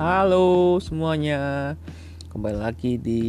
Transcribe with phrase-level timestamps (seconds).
[0.00, 1.76] Halo semuanya.
[2.32, 3.20] Kembali lagi di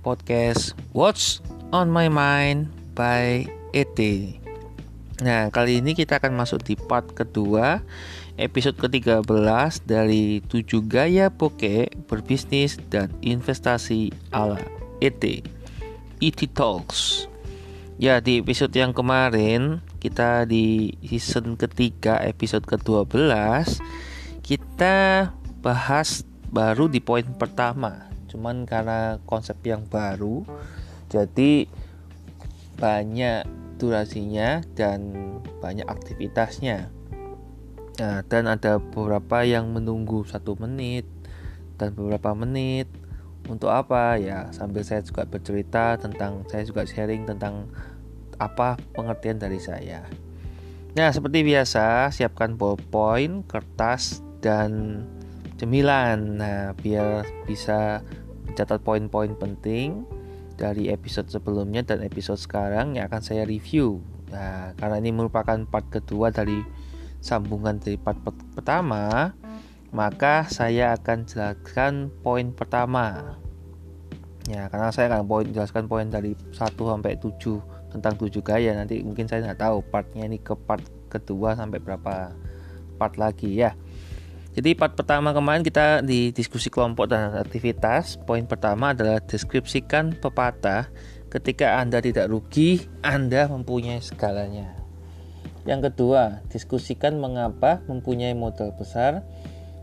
[0.00, 3.44] podcast What's on my mind by
[3.76, 4.00] ET
[5.20, 7.84] Nah kali ini kita akan masuk di part kedua
[8.40, 14.64] Episode ke-13 dari 7 gaya poke berbisnis dan investasi ala
[15.04, 15.20] ET
[16.24, 17.28] ET Talks.
[18.00, 23.12] Ya di episode yang kemarin kita di season ketiga episode ke-12
[24.40, 25.28] kita
[25.64, 28.12] bahas baru di poin pertama.
[28.28, 30.44] Cuman karena konsep yang baru
[31.08, 31.64] jadi
[32.76, 33.48] banyak
[33.80, 35.14] durasinya dan
[35.64, 36.92] banyak aktivitasnya.
[37.94, 41.08] Nah, dan ada beberapa yang menunggu satu menit
[41.80, 42.90] dan beberapa menit.
[43.44, 44.16] Untuk apa?
[44.20, 47.72] Ya sambil saya juga bercerita tentang saya juga sharing tentang
[48.40, 50.04] apa pengertian dari saya.
[50.96, 55.02] Nah seperti biasa siapkan ballpoint kertas dan
[55.56, 56.40] cemilan.
[56.40, 58.02] Nah, biar bisa
[58.46, 60.06] mencatat poin-poin penting
[60.54, 63.98] dari episode sebelumnya dan episode sekarang yang akan saya review.
[64.30, 66.62] Nah, karena ini merupakan part kedua dari
[67.18, 68.20] sambungan dari part
[68.54, 69.32] pertama,
[69.94, 73.38] maka saya akan jelaskan poin pertama.
[74.44, 77.64] Ya, karena saya akan poin jelaskan poin dari 1 sampai 7
[77.96, 78.76] tentang 7 gaya.
[78.76, 82.34] Nanti mungkin saya nggak tahu partnya ini ke part kedua sampai berapa
[83.00, 83.72] part lagi ya.
[84.54, 88.22] Jadi part pertama kemarin kita di diskusi kelompok dan aktivitas.
[88.22, 90.94] Poin pertama adalah deskripsikan pepatah
[91.26, 94.78] ketika Anda tidak rugi, Anda mempunyai segalanya.
[95.66, 99.26] Yang kedua, diskusikan mengapa mempunyai modal besar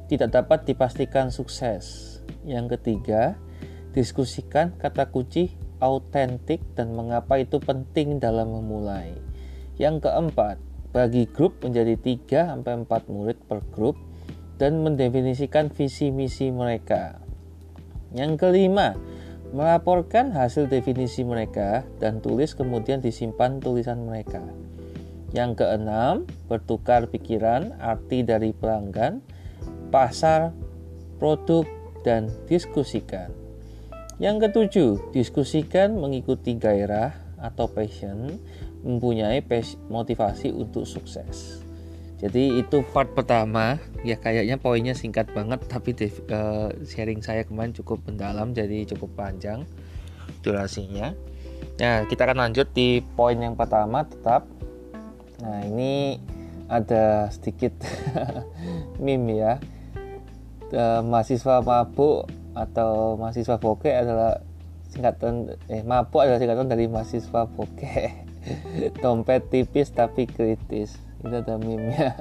[0.08, 2.20] tidak dapat dipastikan sukses.
[2.48, 3.36] Yang ketiga,
[3.92, 5.52] diskusikan kata kunci
[5.84, 9.20] autentik dan mengapa itu penting dalam memulai.
[9.76, 10.56] Yang keempat,
[10.96, 14.00] bagi grup menjadi 3 4 murid per grup
[14.62, 17.18] dan mendefinisikan visi misi mereka.
[18.14, 18.94] Yang kelima,
[19.50, 24.46] melaporkan hasil definisi mereka dan tulis kemudian disimpan tulisan mereka.
[25.34, 29.26] Yang keenam, bertukar pikiran, arti dari pelanggan,
[29.90, 30.54] pasar,
[31.18, 31.66] produk,
[32.06, 33.34] dan diskusikan.
[34.22, 38.38] Yang ketujuh, diskusikan mengikuti gairah atau passion,
[38.86, 39.42] mempunyai
[39.90, 41.66] motivasi untuk sukses.
[42.22, 45.98] Jadi itu part pertama ya kayaknya poinnya singkat banget tapi
[46.30, 49.66] uh, sharing saya kemarin cukup mendalam jadi cukup panjang
[50.46, 51.18] durasinya.
[51.82, 54.46] Nah kita akan lanjut di poin yang pertama tetap.
[55.42, 56.22] Nah ini
[56.70, 57.74] ada sedikit
[59.04, 59.58] meme ya.
[60.72, 64.46] Uh, mahasiswa mabuk atau mahasiswa bokeh adalah
[64.94, 68.30] singkatan eh mabuk adalah singkatan dari mahasiswa bokeh.
[69.02, 72.12] Dompet tipis tapi kritis itu ada meme ya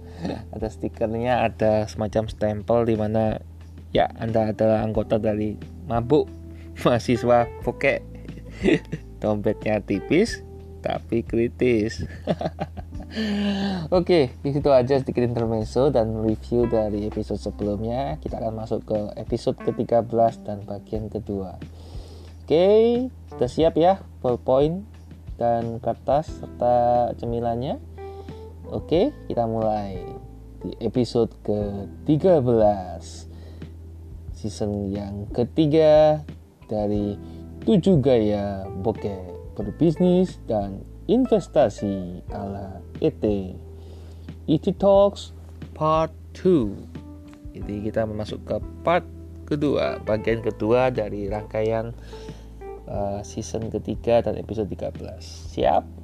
[0.54, 3.42] ada stikernya ada semacam stempel di mana
[3.90, 5.58] ya anda adalah anggota dari
[5.90, 6.30] mabuk
[6.86, 8.00] mahasiswa poke
[9.20, 10.42] dompetnya tipis
[10.84, 12.04] tapi kritis
[13.94, 18.18] Oke, di situ aja sedikit intermezzo dan review dari episode sebelumnya.
[18.18, 21.54] Kita akan masuk ke episode ke-13 dan bagian kedua.
[22.42, 22.66] Oke,
[23.30, 24.82] sudah siap ya ballpoint
[25.38, 27.93] dan kertas serta cemilannya?
[28.72, 30.00] Oke, kita mulai
[30.64, 33.04] di episode ke-13
[34.32, 36.24] season yang ketiga
[36.64, 37.20] dari
[37.68, 40.80] 7 gaya bokeh berbisnis dan
[41.12, 43.20] investasi ala ET.
[44.48, 45.36] ET Talks
[45.76, 47.56] Part 2.
[47.60, 49.04] Jadi kita masuk ke part
[49.44, 51.92] kedua, bagian kedua dari rangkaian
[52.88, 54.96] uh, season ketiga dan episode 13.
[55.52, 56.03] Siap?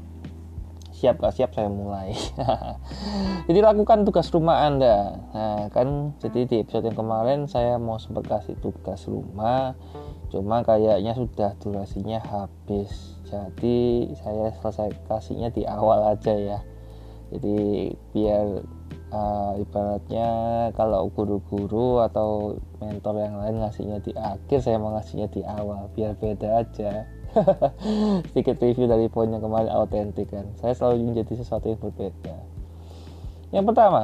[1.00, 2.12] Siap gak siap saya mulai.
[3.48, 5.16] Jadi lakukan tugas rumah anda.
[5.32, 9.72] Nah kan jadi di episode yang kemarin saya mau sempat kasih tugas rumah
[10.28, 13.16] cuma kayaknya sudah durasinya habis.
[13.24, 16.60] Jadi saya selesai kasihnya di awal aja ya.
[17.32, 18.60] Jadi biar
[19.08, 20.28] uh, ibaratnya
[20.76, 25.88] kalau guru-guru atau mentor yang lain ngasihnya di akhir saya mau ngasihnya di awal.
[25.96, 27.08] Biar beda aja
[28.30, 30.46] sedikit review dari poin yang kemarin autentik kan.
[30.58, 32.36] Saya selalu menjadi sesuatu yang berbeda.
[33.50, 34.02] Yang pertama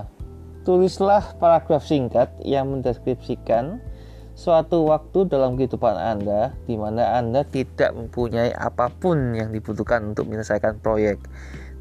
[0.67, 3.79] tulislah paragraf singkat yang mendeskripsikan
[4.37, 10.27] suatu waktu dalam kehidupan Anda di mana Anda tidak mempunyai apa pun yang dibutuhkan untuk
[10.27, 11.23] menyelesaikan proyek,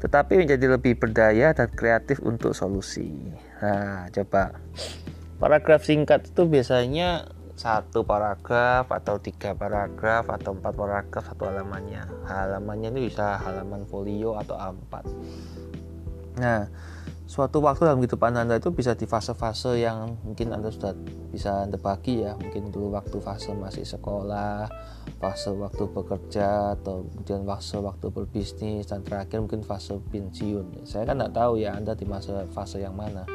[0.00, 3.12] tetapi menjadi lebih berdaya dan kreatif untuk solusi.
[3.60, 4.56] Nah, coba.
[5.36, 12.04] Paragraf singkat itu biasanya satu paragraf atau tiga paragraf atau empat paragraf satu halamannya.
[12.28, 14.94] Halamannya ini bisa halaman folio atau A4
[16.36, 16.68] nah
[17.26, 20.94] suatu waktu dalam kehidupan Anda itu bisa di fase-fase yang mungkin Anda sudah
[21.32, 22.38] bisa Anda bagi ya.
[22.38, 24.70] Mungkin dulu waktu fase masih sekolah
[25.18, 30.86] fase waktu bekerja atau kemudian fase waktu berbisnis dan terakhir mungkin fase pensiun.
[30.86, 33.26] Saya kan tidak tahu ya Anda di masa fase yang mana.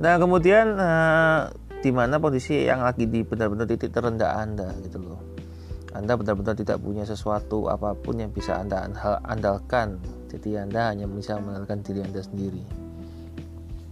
[0.00, 1.40] Nah kemudian eh,
[1.80, 5.20] di mana posisi yang lagi di benar-benar titik terendah Anda gitu loh
[5.90, 8.86] anda benar-benar tidak punya sesuatu apa pun yang bisa Anda
[9.26, 9.98] andalkan.
[10.30, 12.62] Jadi Anda hanya bisa mengandalkan diri Anda sendiri.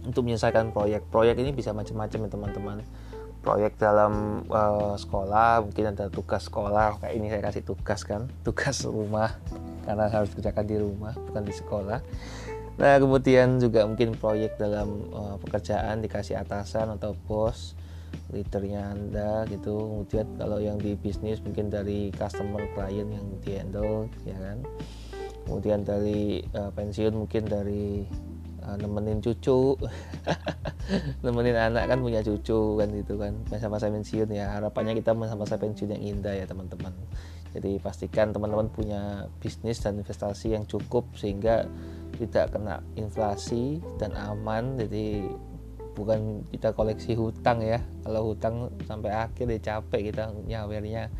[0.07, 2.77] Untuk menyelesaikan proyek, proyek ini bisa macam-macam ya teman-teman.
[3.43, 7.03] Proyek dalam uh, sekolah, mungkin ada tugas sekolah.
[7.03, 9.35] Kayak ini saya kasih tugas kan, tugas rumah
[9.83, 11.99] karena harus kerjakan di rumah, bukan di sekolah.
[12.79, 17.75] Nah kemudian juga mungkin proyek dalam uh, pekerjaan dikasih atasan atau bos
[18.29, 19.73] leadernya anda gitu.
[19.77, 24.61] Kemudian kalau yang di bisnis mungkin dari customer klien yang di handle ya kan.
[25.49, 28.05] Kemudian dari uh, pensiun mungkin dari
[28.61, 29.73] uh, nemenin cucu.
[31.25, 33.33] Nemenin anak kan punya cucu kan gitu kan.
[33.49, 34.61] Masa-masa pensiun ya.
[34.61, 36.93] Harapannya kita masa-masa pensiun yang indah ya teman-teman.
[37.49, 41.65] Jadi pastikan teman-teman punya bisnis dan investasi yang cukup sehingga
[42.21, 44.77] tidak kena inflasi dan aman.
[44.77, 45.25] Jadi
[45.99, 47.83] bukan kita koleksi hutang ya.
[48.07, 51.11] Kalau hutang sampai akhir ya capek kita nyawernya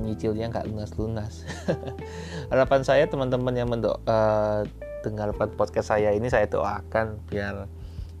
[0.00, 1.46] nyicilnya nggak lunas-lunas.
[2.50, 4.66] Harapan saya teman-teman yang mendok uh,
[5.04, 7.68] dengarkan podcast saya ini saya doakan biar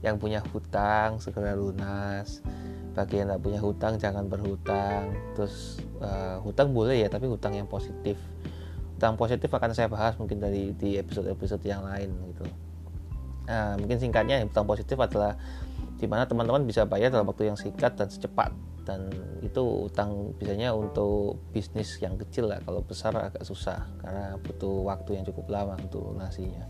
[0.04, 2.44] yang punya hutang segera lunas.
[2.94, 5.10] Bagi yang tidak punya hutang jangan berhutang.
[5.34, 8.14] Terus uh, hutang boleh ya tapi hutang yang positif.
[8.94, 12.46] Hutang positif akan saya bahas mungkin dari di episode-episode yang lain gitu
[13.44, 15.36] Nah, mungkin singkatnya hutang positif adalah
[16.00, 18.52] di mana teman-teman bisa bayar dalam waktu yang singkat dan secepat.
[18.84, 19.08] Dan
[19.40, 22.60] itu utang biasanya untuk bisnis yang kecil lah.
[22.60, 26.68] Kalau besar agak susah karena butuh waktu yang cukup lama untuk lunasinya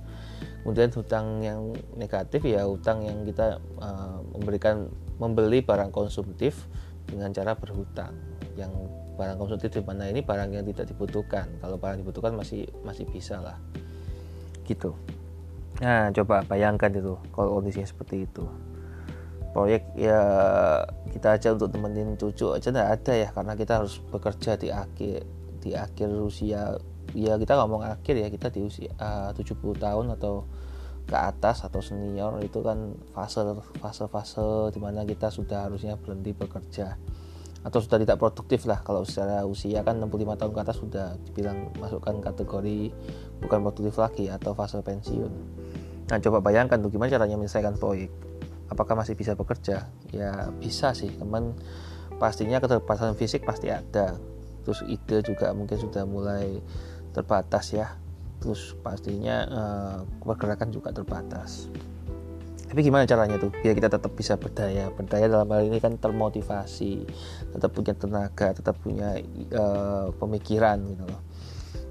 [0.64, 4.88] kemudian hutang yang negatif ya hutang yang kita uh, memberikan
[5.20, 6.64] membeli barang konsumtif
[7.04, 8.16] dengan cara berhutang.
[8.56, 8.72] Yang
[9.20, 11.52] barang konsumtif di mana ini barang yang tidak dibutuhkan.
[11.60, 13.60] Kalau barang dibutuhkan masih masih bisa lah.
[14.64, 14.96] Gitu
[15.82, 18.46] Nah, coba bayangkan itu kalau kondisinya seperti itu.
[19.50, 20.20] Proyek ya
[21.14, 25.22] kita aja untuk temenin cucu aja tidak ada ya karena kita harus bekerja di akhir
[25.62, 26.74] di akhir usia
[27.14, 30.42] ya kita ngomong akhir ya kita di usia uh, 70 tahun atau
[31.06, 33.46] ke atas atau senior itu kan fase
[33.78, 36.98] fase fase di mana kita sudah harusnya berhenti bekerja
[37.64, 41.72] atau sudah tidak produktif lah kalau secara usia kan 65 tahun ke atas sudah dibilang
[41.80, 42.92] masukkan kategori
[43.40, 45.32] bukan produktif lagi atau fase pensiun
[46.04, 48.12] Nah coba bayangkan tuh gimana caranya menyelesaikan proyek.
[48.68, 49.88] Apakah masih bisa bekerja?
[50.12, 51.56] Ya bisa sih, teman
[52.20, 54.16] pastinya keterbatasan fisik pasti ada.
[54.64, 56.60] Terus ide juga mungkin sudah mulai
[57.16, 57.96] terbatas ya.
[58.40, 61.72] Terus pastinya uh, pergerakan juga terbatas.
[62.74, 63.54] Tapi gimana caranya tuh?
[63.54, 64.90] Biar kita tetap bisa berdaya?
[64.90, 67.06] Berdaya dalam hal ini kan termotivasi,
[67.54, 69.14] tetap punya tenaga, tetap punya
[69.54, 71.22] uh, pemikiran gitu loh.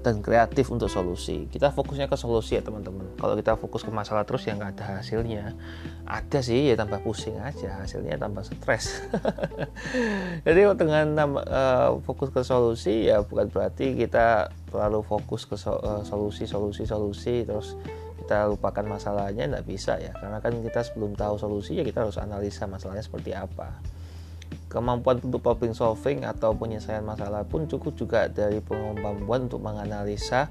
[0.04, 1.48] Dan kreatif untuk solusi.
[1.48, 3.16] Kita fokusnya ke solusi ya teman-teman.
[3.16, 5.56] Kalau kita fokus ke masalah terus yang nggak ada hasilnya.
[6.04, 7.80] Ada sih ya tambah pusing aja.
[7.80, 9.08] Hasilnya tambah stres.
[10.44, 16.04] Jadi dengan uh, fokus ke solusi ya bukan berarti kita terlalu fokus ke so, uh,
[16.04, 17.72] solusi solusi solusi terus
[18.24, 20.16] kita lupakan masalahnya nggak bisa ya.
[20.16, 23.76] Karena kan kita sebelum tahu solusi ya kita harus analisa masalahnya seperti apa.
[24.72, 30.48] Kemampuan untuk problem solving atau penyelesaian masalah pun cukup juga dari kemampuan untuk menganalisa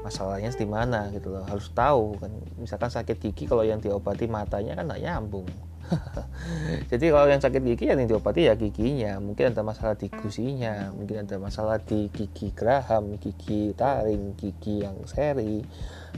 [0.00, 1.44] masalahnya di mana gitu loh.
[1.44, 2.32] Harus tahu kan.
[2.56, 5.44] Misalkan sakit gigi kalau yang diobati matanya kan nggak nyambung.
[6.90, 9.20] Jadi kalau yang sakit gigi yang diobati ya giginya.
[9.20, 14.96] Mungkin ada masalah di gusinya mungkin ada masalah di gigi geraham gigi taring gigi yang
[15.04, 15.60] seri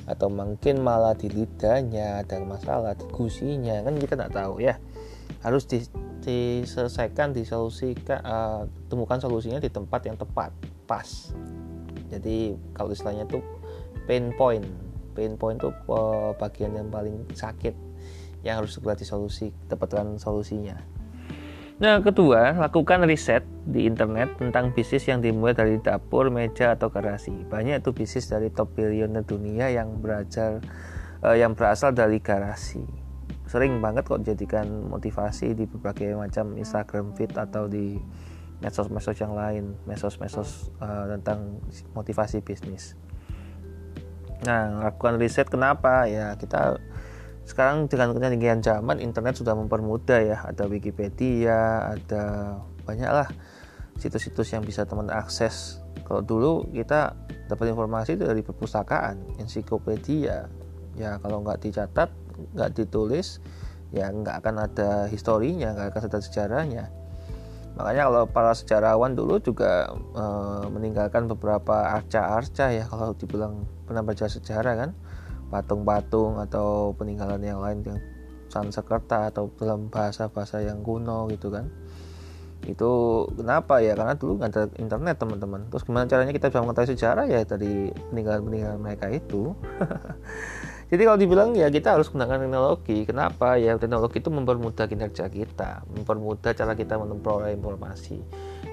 [0.06, 4.76] atau mungkin malah di lidahnya ada masalah di gusinya kan kita nggak tahu ya.
[5.42, 5.82] Harus di
[6.22, 10.54] diselesaikan disolusikan uh, temukan solusinya di tempat yang tepat
[10.86, 11.34] pas.
[12.14, 13.42] Jadi kalau istilahnya itu
[14.06, 14.62] pain point.
[15.12, 17.74] Pain point itu uh, bagian yang paling sakit
[18.46, 20.91] yang harus segera disolusi dapatkan solusinya
[21.82, 27.34] Nah, kedua, lakukan riset di internet tentang bisnis yang dimulai dari dapur, meja, atau garasi.
[27.34, 30.62] Banyak itu bisnis dari top billioner dunia yang belajar
[31.26, 33.02] uh, yang berasal dari garasi
[33.52, 38.00] sering banget kok jadikan motivasi di berbagai macam Instagram feed atau di
[38.64, 41.60] medsos-medsos yang lain, medsos-medsos uh, tentang
[41.92, 42.96] motivasi bisnis.
[44.48, 46.80] Nah, lakukan riset kenapa ya kita
[47.42, 50.38] sekarang dengan ketinggian zaman internet sudah mempermudah ya.
[50.46, 52.24] Ada Wikipedia ada
[52.86, 53.28] banyaklah
[53.98, 55.82] situs-situs yang bisa teman akses.
[56.06, 57.14] Kalau dulu kita
[57.50, 60.46] dapat informasi itu dari perpustakaan ensiklopedia.
[60.94, 63.38] Ya kalau nggak dicatat nggak ditulis
[63.92, 66.84] ya nggak akan ada historinya nggak akan ada sejarahnya.
[67.72, 70.24] Makanya kalau para sejarawan dulu juga e,
[70.68, 74.90] meninggalkan beberapa arca-arca ya kalau dibilang pernah baca sejarah kan
[75.52, 78.00] patung-patung atau peninggalan yang lain yang
[78.48, 81.68] Sanskerta atau dalam bahasa-bahasa yang kuno gitu kan
[82.62, 82.90] itu
[83.34, 87.24] kenapa ya karena dulu nggak ada internet teman-teman terus gimana caranya kita bisa mengetahui sejarah
[87.26, 89.50] ya dari peninggalan-peninggalan mereka itu
[90.92, 93.08] Jadi kalau dibilang ya kita harus gunakan teknologi.
[93.08, 93.56] Kenapa?
[93.56, 98.20] Ya teknologi itu mempermudah kinerja kita, mempermudah cara kita memperoleh informasi.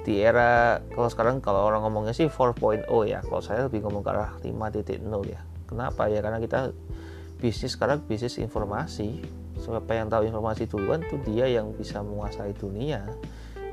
[0.04, 3.24] Di era kalau sekarang kalau orang ngomongnya sih 4.0 ya.
[3.24, 5.00] Kalau saya lebih ngomong ke arah 5.0
[5.32, 5.40] ya.
[5.70, 6.10] Kenapa?
[6.10, 6.74] Ya karena kita
[7.38, 9.22] bisnis sekarang bisnis informasi.
[9.62, 13.06] Siapa yang tahu informasi duluan tuh dia yang bisa menguasai dunia.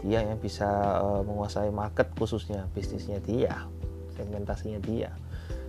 [0.04, 0.68] Dia yang bisa
[1.00, 3.64] uh, menguasai market khususnya bisnisnya dia,
[4.12, 5.10] segmentasinya dia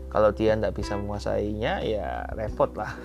[0.07, 2.96] kalau dia tidak bisa menguasainya ya repot lah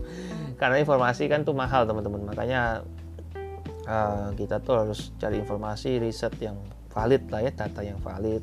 [0.60, 2.82] karena informasi kan tuh mahal teman-teman makanya
[3.86, 6.58] uh, kita tuh harus cari informasi riset yang
[6.90, 8.42] valid lah ya data yang valid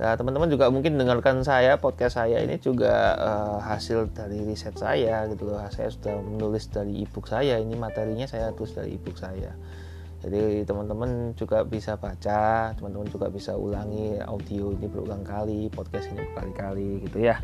[0.00, 5.28] Nah, teman-teman juga mungkin dengarkan saya podcast saya ini juga uh, hasil dari riset saya
[5.28, 5.60] gitu loh.
[5.68, 7.60] Saya sudah menulis dari ebook saya.
[7.60, 9.52] Ini materinya saya tulis dari ebook saya.
[10.22, 16.22] Jadi teman-teman juga bisa baca teman-teman juga bisa ulangi audio ini berulang kali podcast ini
[16.30, 17.42] berkali-kali gitu ya.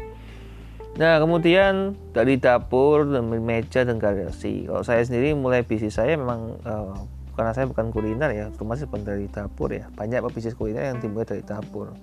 [0.95, 4.71] Nah kemudian dari dapur dari meja dan garasi.
[4.71, 7.03] Kalau saya sendiri mulai bisnis saya memang uh,
[7.35, 9.91] karena saya bukan kuliner ya termasuk dari dapur ya.
[9.99, 11.99] Banyak bisnis kuliner yang timbul dari dapur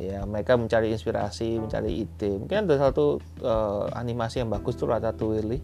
[0.00, 2.40] ya mereka mencari inspirasi mencari ide.
[2.40, 5.60] Mungkin ada satu uh, animasi yang bagus tuh Ratatouille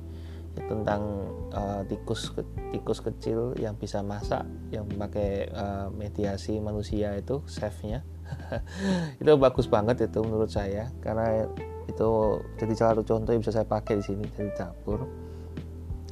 [0.56, 2.32] tentang uh, tikus
[2.72, 8.04] tikus kecil yang bisa masak yang memakai uh, mediasi manusia itu chefnya.
[9.22, 11.46] Itu bagus banget itu menurut saya karena
[11.86, 12.10] itu
[12.58, 15.06] jadi salah satu contoh yang bisa saya pakai di sini dari dapur.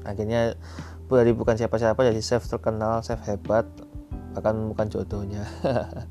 [0.06, 0.54] Akhirnya
[1.10, 3.66] dari bukan siapa-siapa jadi chef terkenal chef hebat
[4.34, 5.46] bahkan bukan jodohnya.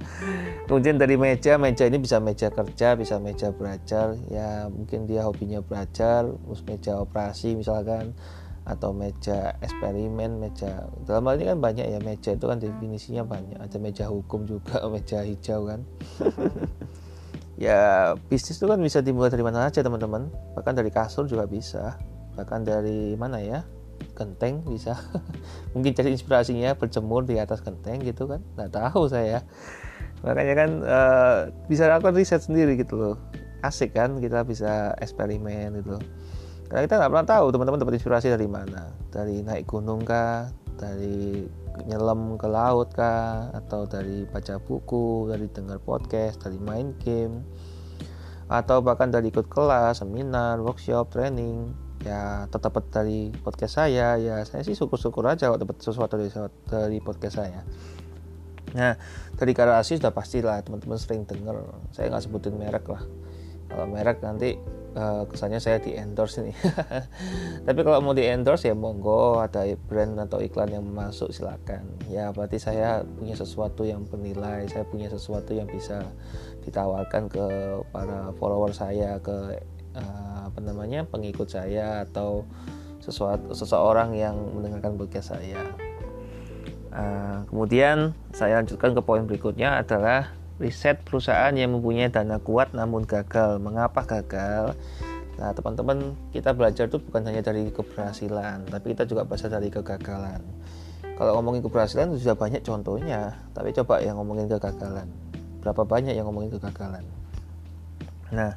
[0.72, 4.16] Kemudian dari meja meja ini bisa meja kerja bisa meja belajar.
[4.32, 8.16] Ya mungkin dia hobinya belajar terus meja operasi misalkan
[8.64, 13.60] atau meja eksperimen meja dalam hal ini kan banyak ya meja itu kan definisinya banyak.
[13.60, 15.84] Ada meja hukum juga meja hijau kan.
[17.54, 20.26] Ya bisnis itu kan bisa dimulai dari mana aja teman-teman.
[20.58, 22.02] Bahkan dari kasur juga bisa.
[22.34, 23.62] Bahkan dari mana ya
[24.14, 24.98] genteng bisa.
[25.74, 28.42] Mungkin cari inspirasinya berjemur di atas genteng gitu kan.
[28.56, 29.46] Nggak tahu saya.
[30.24, 33.16] Makanya kan uh, bisa lakukan riset sendiri gitu loh.
[33.64, 36.00] Asik kan kita bisa eksperimen gitu
[36.74, 38.90] karena kita nggak pernah tahu teman-teman dapat inspirasi dari mana.
[39.14, 40.50] Dari naik gunung kah?
[40.74, 41.46] Dari
[41.86, 43.54] nyelam ke laut kah?
[43.54, 47.46] Atau dari baca buku dari dengar podcast dari main game.
[48.50, 54.20] Atau bahkan dari ikut kelas seminar workshop training ya tetap dari podcast saya.
[54.20, 56.32] Ya saya sih syukur-syukur aja kalau dapat sesuatu dari,
[56.68, 57.64] dari podcast saya.
[58.76, 59.00] Nah
[59.40, 61.64] dari garasi sudah pastilah teman-teman sering dengar
[61.96, 63.04] saya nggak sebutin merek lah.
[63.72, 64.54] Kalau merek nanti
[64.94, 66.54] uh, kesannya saya di endorse ini.
[67.68, 71.90] Tapi kalau mau di endorse ya monggo ada brand atau iklan yang masuk silakan.
[72.10, 76.06] Ya berarti saya punya sesuatu yang bernilai saya punya sesuatu yang bisa
[76.64, 77.46] ditawarkan ke
[77.90, 79.58] para follower saya ke
[79.98, 82.46] uh, apa namanya pengikut saya atau
[83.04, 85.60] sesuatu seseorang yang mendengarkan podcast saya.
[86.94, 90.30] Uh, kemudian saya lanjutkan ke poin berikutnya adalah
[90.62, 93.58] riset perusahaan yang mempunyai dana kuat namun gagal.
[93.58, 94.78] Mengapa gagal?
[95.34, 100.40] Nah, teman-teman, kita belajar itu bukan hanya dari keberhasilan, tapi kita juga belajar dari kegagalan.
[101.18, 105.10] Kalau ngomongin keberhasilan sudah banyak contohnya, tapi coba yang ngomongin kegagalan.
[105.66, 107.02] Berapa banyak yang ngomongin kegagalan?
[108.30, 108.54] Nah,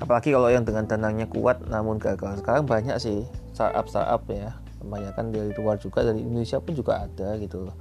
[0.00, 2.40] apalagi kalau yang dengan dananya kuat namun gagal.
[2.40, 4.56] Sekarang banyak sih startup startup ya.
[4.80, 7.76] Kebanyakan dari luar juga dari Indonesia pun juga ada gitu loh.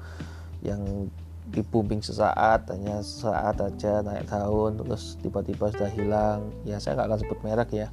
[0.60, 1.08] Yang
[1.50, 6.52] di booming sesaat hanya sesaat aja naik daun terus tiba-tiba sudah hilang.
[6.68, 7.88] Ya saya nggak akan sebut merek ya.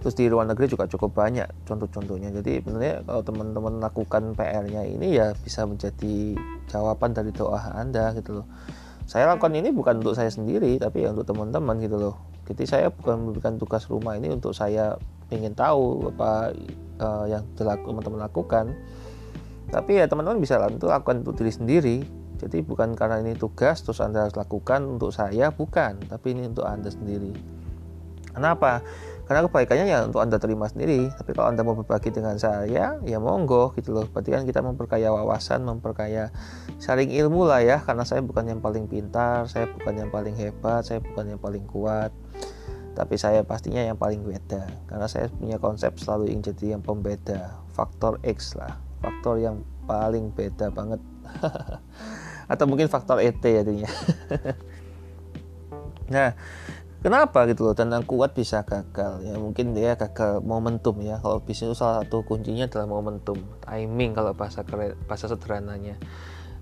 [0.00, 2.30] Terus di luar negeri juga cukup banyak contoh-contohnya.
[2.30, 6.38] Jadi sebenarnya kalau teman-teman lakukan PR-nya ini ya bisa menjadi
[6.70, 8.46] jawaban dari doa anda gitu loh.
[9.10, 12.86] Saya lakukan ini bukan untuk saya sendiri tapi ya untuk teman-teman gitu loh jadi saya
[12.92, 15.00] bukan memberikan tugas rumah ini untuk saya
[15.32, 16.52] ingin tahu apa
[17.00, 18.76] uh, yang teman-teman lakukan.
[19.72, 21.98] Tapi ya teman-teman bisa untuk lakukan untuk diri sendiri.
[22.36, 26.04] Jadi bukan karena ini tugas terus anda harus lakukan untuk saya bukan.
[26.04, 27.32] Tapi ini untuk anda sendiri.
[28.34, 28.84] Kenapa?
[29.24, 31.08] Karena kebaikannya ya untuk anda terima sendiri.
[31.16, 34.04] Tapi kalau anda mau berbagi dengan saya ya monggo gitu loh.
[34.12, 36.28] Berarti kan kita memperkaya wawasan memperkaya
[36.76, 37.80] saling ilmu lah ya.
[37.80, 41.64] Karena saya bukan yang paling pintar saya bukan yang paling hebat saya bukan yang paling
[41.64, 42.12] kuat
[42.94, 47.58] tapi saya pastinya yang paling beda karena saya punya konsep selalu ingin jadi yang pembeda
[47.74, 51.00] faktor X lah faktor yang paling beda banget.
[52.52, 53.88] Atau mungkin faktor ET jadinya.
[56.04, 56.36] Nah
[57.00, 59.24] kenapa gitu loh dan yang kuat bisa gagal?
[59.24, 61.16] Ya mungkin dia gagal momentum ya.
[61.16, 65.96] Kalau bisnis itu salah satu kuncinya adalah momentum timing kalau bahasa keren, bahasa sederhananya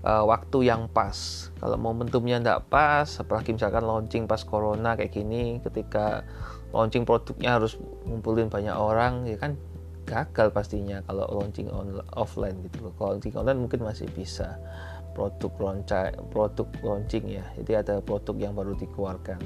[0.03, 1.49] uh, waktu yang pas.
[1.57, 6.27] Kalau momentumnya tidak pas, apalagi misalkan launching pas corona kayak gini, ketika
[6.75, 9.55] launching produknya harus ngumpulin banyak orang, ya kan
[10.03, 12.93] gagal pastinya kalau launching on, offline gitu loh.
[12.99, 14.59] Kalau launching online mungkin masih bisa
[15.15, 17.45] produk launching, produk launching ya.
[17.55, 19.39] Jadi ada produk yang baru dikeluarkan.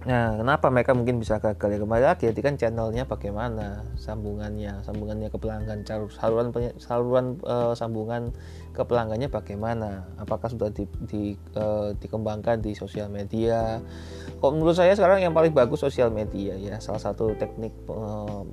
[0.00, 5.28] Nah, kenapa mereka mungkin bisa gagal ya kembali lagi jadi kan channelnya bagaimana sambungannya, sambungannya
[5.28, 6.48] ke pelanggan, saluran
[6.80, 8.32] saluran uh, sambungan
[8.70, 10.06] ke pelanggannya bagaimana?
[10.16, 13.82] Apakah sudah di, di, uh, dikembangkan di sosial media?
[14.38, 18.46] Kok menurut saya sekarang yang paling bagus sosial media ya, salah satu teknik uh,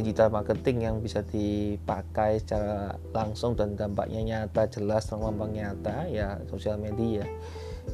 [0.00, 6.80] digital marketing yang bisa dipakai secara langsung dan dampaknya nyata, jelas, terang nyata ya sosial
[6.80, 7.28] media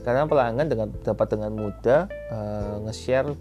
[0.07, 3.35] karena pelanggan dengan dapat dengan mudah uh, nge-share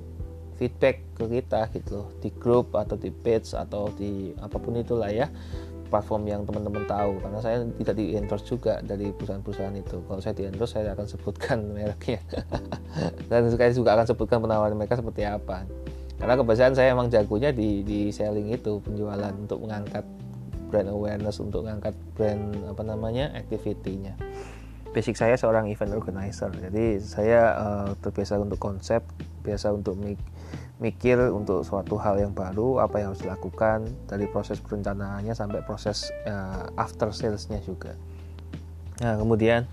[0.60, 5.08] feedback ke kita gitu loh di grup atau di page atau di apa pun itulah
[5.08, 5.32] ya
[5.90, 7.18] platform yang teman-teman tahu.
[7.20, 9.98] Karena saya tidak di endorse juga dari perusahaan-perusahaan itu.
[10.06, 12.22] Kalau saya di endorse saya akan sebutkan mereknya.
[13.28, 15.66] Dan saya juga akan sebutkan penawaran mereka seperti apa.
[16.20, 20.04] Karena kebiasaan saya emang jagonya di di selling itu penjualan untuk mengangkat
[20.70, 24.14] brand awareness untuk mengangkat brand apa namanya activity-nya.
[24.94, 26.52] Basic saya seorang event organizer.
[26.54, 29.02] Jadi saya uh, terbiasa untuk konsep
[29.42, 30.20] biasa untuk mik
[30.80, 36.08] mikir untuk suatu hal yang baru apa yang harus dilakukan dari proses perencanaannya sampai proses
[36.24, 38.00] uh, after salesnya juga.
[39.04, 39.68] Nah kemudian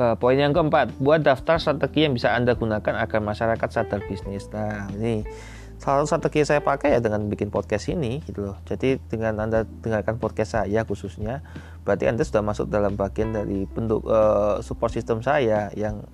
[0.00, 4.48] uh, poin yang keempat buat daftar strategi yang bisa anda gunakan agar masyarakat sadar bisnis.
[4.48, 5.28] Nah ini
[5.76, 8.56] salah satu strategi saya pakai ya dengan bikin podcast ini gitu loh.
[8.64, 11.44] Jadi dengan anda dengarkan podcast saya khususnya
[11.84, 16.08] berarti anda sudah masuk dalam bagian dari bentuk uh, support system saya yang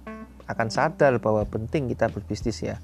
[0.51, 2.83] akan sadar bahwa penting kita berbisnis ya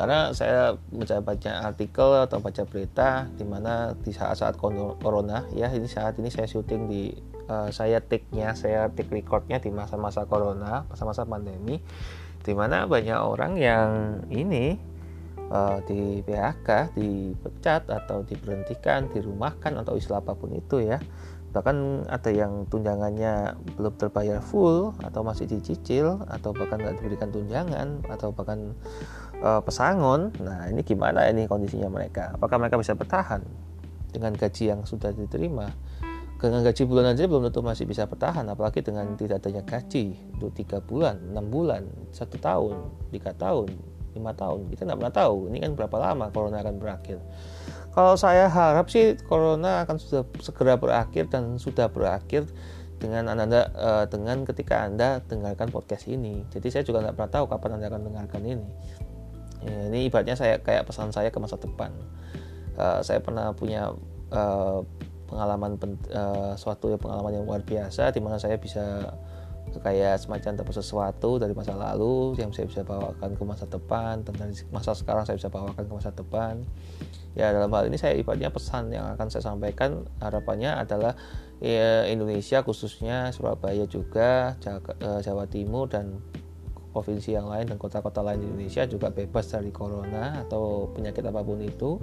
[0.00, 5.84] karena saya baca baca artikel atau baca berita di mana di saat-saat corona ya ini
[5.84, 7.12] saat ini saya syuting di
[7.52, 11.84] uh, saya take-nya saya take recordnya di masa-masa corona masa-masa pandemi
[12.40, 13.90] di mana banyak orang yang
[14.32, 14.80] ini
[15.52, 21.02] uh, di PHK, dipecat atau diberhentikan, dirumahkan atau istilah apa pun itu ya.
[21.50, 28.06] Bahkan ada yang tunjangannya belum terbayar full atau masih dicicil atau bahkan nggak diberikan tunjangan
[28.06, 28.70] atau bahkan
[29.42, 30.32] uh, pesangon.
[30.40, 32.36] Nah ini gimana ini kondisinya mereka?
[32.36, 33.44] Apakah mereka bisa bertahan
[34.12, 35.68] dengan gaji yang sudah diterima?
[36.40, 40.56] Dengan gaji bulan aja belum tentu masih bisa bertahan, apalagi dengan tidak adanya gaji untuk
[40.56, 41.84] tiga bulan, enam bulan,
[42.16, 42.80] satu tahun,
[43.12, 43.68] tiga tahun,
[44.14, 47.18] lima tahun kita nggak pernah tahu ini kan berapa lama corona akan berakhir
[47.94, 52.46] kalau saya harap sih corona akan sudah segera berakhir dan sudah berakhir
[53.00, 57.44] dengan anda uh, dengan ketika anda dengarkan podcast ini jadi saya juga nggak pernah tahu
[57.48, 58.66] kapan anda akan dengarkan ini
[59.64, 61.92] ya, ini ibaratnya saya kayak pesan saya ke masa depan.
[62.78, 63.92] Uh, saya pernah punya
[64.32, 64.80] uh,
[65.30, 65.78] pengalaman
[66.10, 69.14] uh, suatu ya pengalaman yang luar biasa di mana saya bisa
[69.78, 74.50] kayak semacam dapat sesuatu dari masa lalu yang saya bisa bawakan ke masa depan dari
[74.74, 76.66] masa sekarang saya bisa bawakan ke masa depan.
[77.38, 81.14] Ya dalam hal ini saya ibaratnya pesan yang akan saya sampaikan harapannya adalah
[81.62, 86.18] ya, Indonesia khususnya Surabaya juga eh, Jawa Timur dan
[86.90, 91.40] provinsi yang lain dan kota-kota lain di Indonesia juga bebas dari corona atau penyakit apa
[91.42, 91.96] pun itu.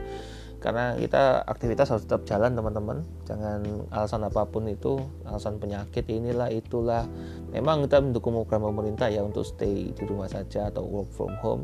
[0.58, 3.06] Karena kita aktivitas harus tetap jalan teman-teman.
[3.30, 4.98] Jangan alasan apa pun itu
[5.30, 7.06] alasan penyakit inilah itulah.
[7.54, 11.64] Memang kita mendukung program pemerintah ya untuk stay di rumah saja atau work from home.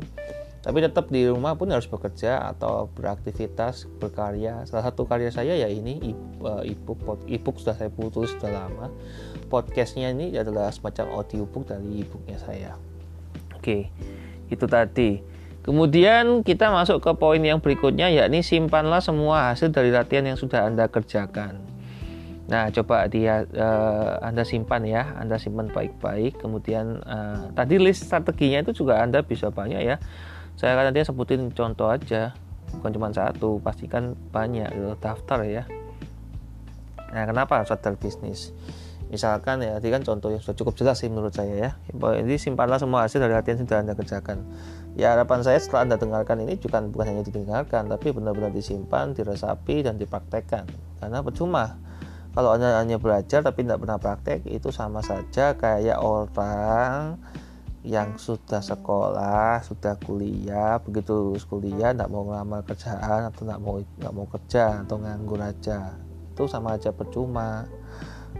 [0.64, 4.64] Tapi tetap di rumah pun harus bekerja atau beraktivitas berkarya.
[4.64, 6.16] Salah satu karya saya ya ini
[6.64, 8.88] ebook ebook sudah saya tulis sudah lama.
[9.52, 12.93] Podcastnya ini adalah semacam audiobook dari ebooknya saya
[13.64, 13.88] oke
[14.52, 15.24] itu tadi
[15.64, 20.68] Kemudian kita masuk ke poin yang berikutnya yakni simpanlah semua hasil dari latihan yang sudah
[20.68, 21.56] Anda kerjakan.
[22.44, 26.36] Nah, coba dia uh, Anda simpan ya, Anda simpan baik-baik.
[26.36, 29.96] Kemudian uh, tadi list strateginya itu juga Anda bisa banyak ya.
[30.60, 32.36] Saya akan nanti sebutin contoh aja,
[32.76, 34.68] bukan cuma satu, pastikan banyak
[35.00, 35.64] daftar ya.
[37.08, 38.52] Nah, kenapa sadar bisnis?
[39.12, 41.70] Misalkan ya, tadi kan contoh yang sudah cukup jelas sih menurut saya ya.
[41.92, 44.42] Ini simpanlah semua hasil dari latihan sudah Anda kerjakan
[44.94, 49.82] Ya harapan saya setelah Anda dengarkan ini juga bukan hanya didengarkan tapi benar-benar disimpan, diresapi
[49.82, 50.70] dan dipraktekkan.
[51.02, 51.82] Karena percuma
[52.30, 57.18] kalau Anda hanya belajar tapi tidak pernah praktek itu sama saja kayak orang
[57.84, 63.76] yang sudah sekolah, sudah kuliah, begitu lulus kuliah tidak mau ngelamar kerjaan atau tidak mau
[63.82, 65.92] nggak mau kerja atau nganggur aja,
[66.32, 67.68] itu sama aja percuma.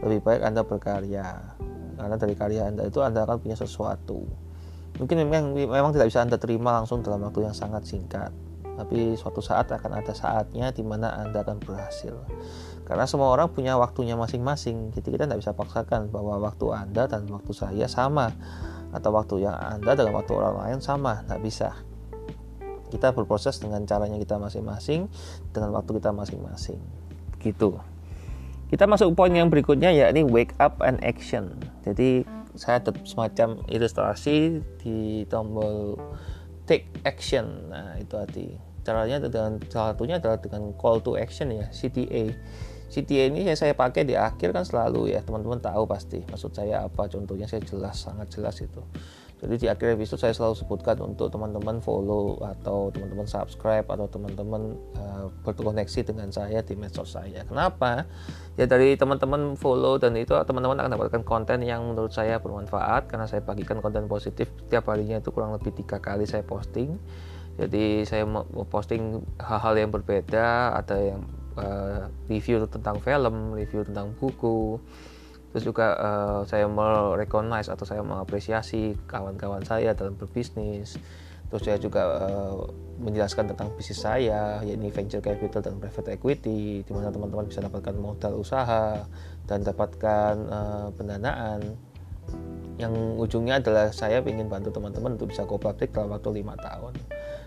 [0.02, 1.54] Lebih baik anda berkarya,
[1.94, 4.26] karena dari karya anda itu anda akan punya sesuatu.
[4.98, 8.30] Mungkin memang memang tidak bisa anda terima langsung dalam waktu yang sangat singkat,
[8.74, 12.14] tapi suatu saat akan ada saatnya di mana anda akan berhasil.
[12.85, 17.24] Karena semua orang punya waktunya masing-masing, jadi kita tidak bisa paksakan bahwa waktu anda dan
[17.30, 18.35] waktu saya sama
[18.94, 21.74] atau waktu yang Anda dengan waktu orang lain sama, nggak bisa.
[22.94, 25.11] Kita berproses dengan caranya kita masing-masing,
[25.50, 26.78] dengan waktu kita masing-masing.
[27.42, 27.74] Gitu.
[28.74, 31.54] Kita masuk poin yang berikutnya yakni wake up and action.
[31.87, 32.26] Jadi
[32.58, 35.94] saya ada semacam ilustrasi di tombol
[36.66, 37.70] take action.
[37.70, 38.46] Nah, itu tadi.
[38.82, 42.34] Caranya dengan salah satunya adalah dengan call to action ya, CTA
[42.94, 46.87] CTA ini yang saya pakai di akhir kan selalu ya teman-teman tahu pasti maksud saya
[46.87, 48.78] apa contohnya saya jelas sangat jelas itu
[49.44, 54.72] jadi di akhir episode saya selalu sebutkan untuk teman-teman follow atau teman-teman subscribe atau teman-teman
[54.96, 57.44] uh, berkoneksi dengan saya di medsos saya.
[57.44, 58.09] Kenapa?
[58.57, 63.28] Ya dari teman-teman follow dan itu teman-teman akan dapatkan konten yang menurut saya bermanfaat karena
[63.28, 64.48] saya bagikan konten positif.
[64.64, 66.96] Setiap harinya itu kurang lebih tiga kali saya posting.
[67.61, 68.24] Jadi saya
[68.72, 71.20] posting hal-hal yang berbeda ada yang
[71.61, 74.80] uh, review tentang film, review tentang buku.
[75.55, 80.99] Terus juga uh, saya merecognize atau saya mengapresiasi kawan-kawan saya dalam berbisnis.
[81.47, 82.67] Terus saya juga uh,
[82.99, 87.95] menjelaskan tentang bisnis saya, yakni venture capital dan private equity, di mana teman-teman bisa dapatkan
[87.95, 89.07] modal usaha
[89.47, 91.79] dan dapatkan uh, pendanaan.
[92.75, 96.99] Yang ujungnya adalah saya ingin bantu teman-teman untuk bisa go public dalam waktu lima tahun.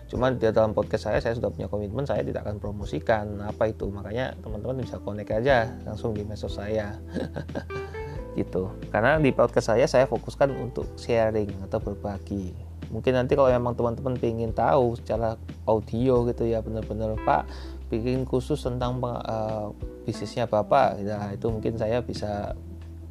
[0.08, 3.92] Cuman di dalam podcast saya saya sudah punya komitmen saya tidak akan promosikan apa itu.
[3.92, 6.96] Makanya teman-teman bisa connect aja langsung di medsos saya
[8.34, 8.72] gitu.
[8.92, 12.52] Karena di podcast saya saya fokuskan untuk sharing atau berbagi.
[12.88, 15.36] Mungkin nanti kalau memang teman-teman ingin tahu secara
[15.68, 17.44] audio gitu ya benar-benar pak
[17.88, 19.72] bikin khusus tentang uh,
[20.04, 21.00] bisnisnya bapak.
[21.00, 22.52] Nah, itu mungkin saya bisa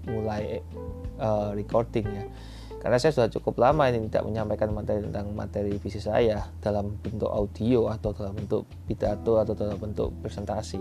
[0.06, 0.62] mulai
[1.18, 2.26] uh, recording ya.
[2.78, 7.28] Karena saya sudah cukup lama ini tidak menyampaikan materi tentang materi visi saya dalam bentuk
[7.28, 10.78] audio atau dalam bentuk pidato atau dalam bentuk presentasi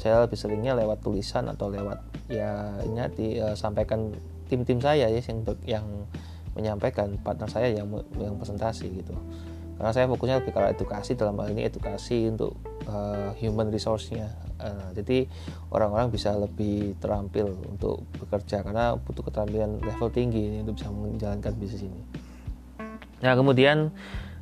[0.00, 2.00] saya lebih seringnya lewat tulisan atau lewat
[2.32, 4.16] ya ini disampaikan
[4.48, 5.86] tim-tim saya ya yang yang
[6.56, 7.86] menyampaikan partner saya yang
[8.18, 9.14] yang presentasi gitu.
[9.80, 12.52] Karena saya fokusnya lebih ke edukasi dalam hal ini edukasi untuk
[12.84, 14.28] uh, human resource-nya.
[14.60, 15.24] Uh, jadi
[15.72, 21.52] orang-orang bisa lebih terampil untuk bekerja karena butuh keterampilan level tinggi ini untuk bisa menjalankan
[21.56, 22.02] bisnis ini.
[23.24, 23.88] Nah kemudian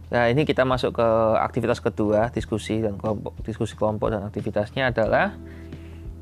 [0.08, 5.36] Nah, ini kita masuk ke aktivitas kedua, diskusi dan kelompok, diskusi kelompok dan aktivitasnya adalah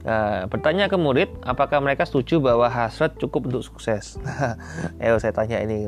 [0.02, 4.18] uh, bertanya ke murid apakah mereka setuju bahwa hasrat cukup untuk sukses.
[5.02, 5.86] Ayo saya tanya ini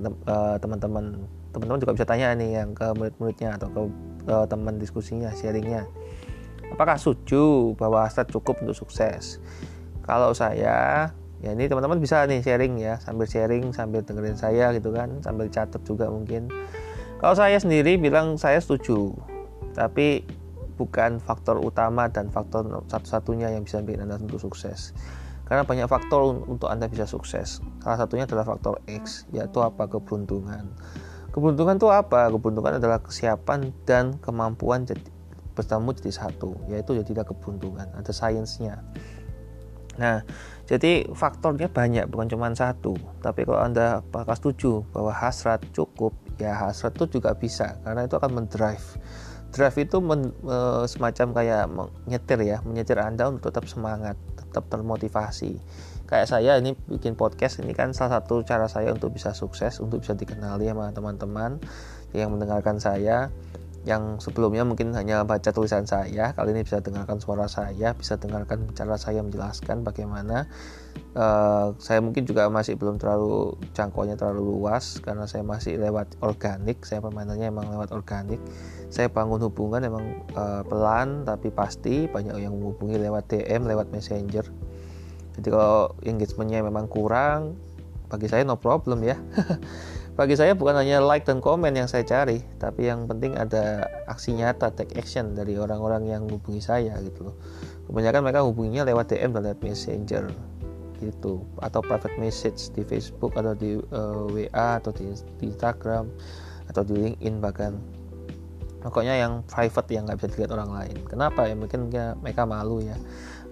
[0.62, 3.80] teman-teman teman-teman juga bisa tanya nih yang ke murid-muridnya atau ke,
[4.30, 5.82] ke teman diskusinya sharingnya.
[6.70, 9.42] Apakah setuju bahwa hasrat cukup untuk sukses?
[10.06, 14.90] Kalau saya ya ini teman-teman bisa nih sharing ya sambil sharing sambil dengerin saya gitu
[14.90, 16.50] kan sambil catat juga mungkin
[17.18, 19.14] kalau saya sendiri bilang saya setuju
[19.74, 20.26] tapi
[20.78, 24.94] bukan faktor utama dan faktor satu-satunya yang bisa bikin anda untuk sukses
[25.46, 30.70] karena banyak faktor untuk anda bisa sukses salah satunya adalah faktor X yaitu apa keberuntungan
[31.28, 32.32] Keberuntungan itu apa?
[32.32, 35.06] Keberuntungan adalah kesiapan dan kemampuan jadi,
[35.52, 37.86] bertemu jadi satu, yaitu jadilah keberuntungan.
[37.94, 38.80] Ada sainsnya.
[40.00, 40.26] Nah,
[40.68, 42.92] jadi faktornya banyak, bukan cuma satu.
[43.24, 48.20] Tapi kalau Anda apakah setuju bahwa hasrat cukup, ya hasrat itu juga bisa, karena itu
[48.20, 49.00] akan mendrive.
[49.48, 55.56] Drive itu men, e, semacam kayak menyetir ya, menyetir Anda untuk tetap semangat, tetap termotivasi
[56.08, 60.00] kayak saya ini bikin podcast ini kan salah satu cara saya untuk bisa sukses untuk
[60.00, 61.60] bisa dikenali sama teman-teman
[62.16, 63.28] yang mendengarkan saya
[63.88, 66.36] yang sebelumnya mungkin hanya baca tulisan saya.
[66.36, 70.44] Kali ini bisa dengarkan suara saya bisa dengarkan cara saya menjelaskan bagaimana.
[71.16, 76.84] Uh, saya mungkin juga masih belum terlalu jangkauannya terlalu luas karena saya masih lewat organik.
[76.84, 78.38] Saya permainannya emang lewat organik.
[78.92, 80.04] Saya bangun hubungan emang
[80.36, 82.04] uh, pelan tapi pasti.
[82.12, 84.44] Banyak yang menghubungi lewat DM lewat messenger.
[85.40, 87.56] Jadi kalau engagementnya memang kurang
[88.08, 89.20] bagi saya no problem ya
[90.18, 94.34] bagi saya bukan hanya like dan komen yang saya cari tapi yang penting ada aksi
[94.34, 97.38] nyata take action dari orang-orang yang hubungi saya gitu loh.
[97.86, 100.26] Kebanyakan mereka hubunginya lewat DM dan lewat messenger
[100.98, 105.06] gitu atau private message di Facebook atau di uh, eh, WA atau di,
[105.38, 106.10] di Instagram
[106.66, 107.78] atau di LinkedIn bahkan.
[108.82, 110.96] Pokoknya yang private yang nggak bisa dilihat orang lain.
[111.06, 111.54] Kenapa ya?
[111.54, 112.98] Mungkin mereka malu ya.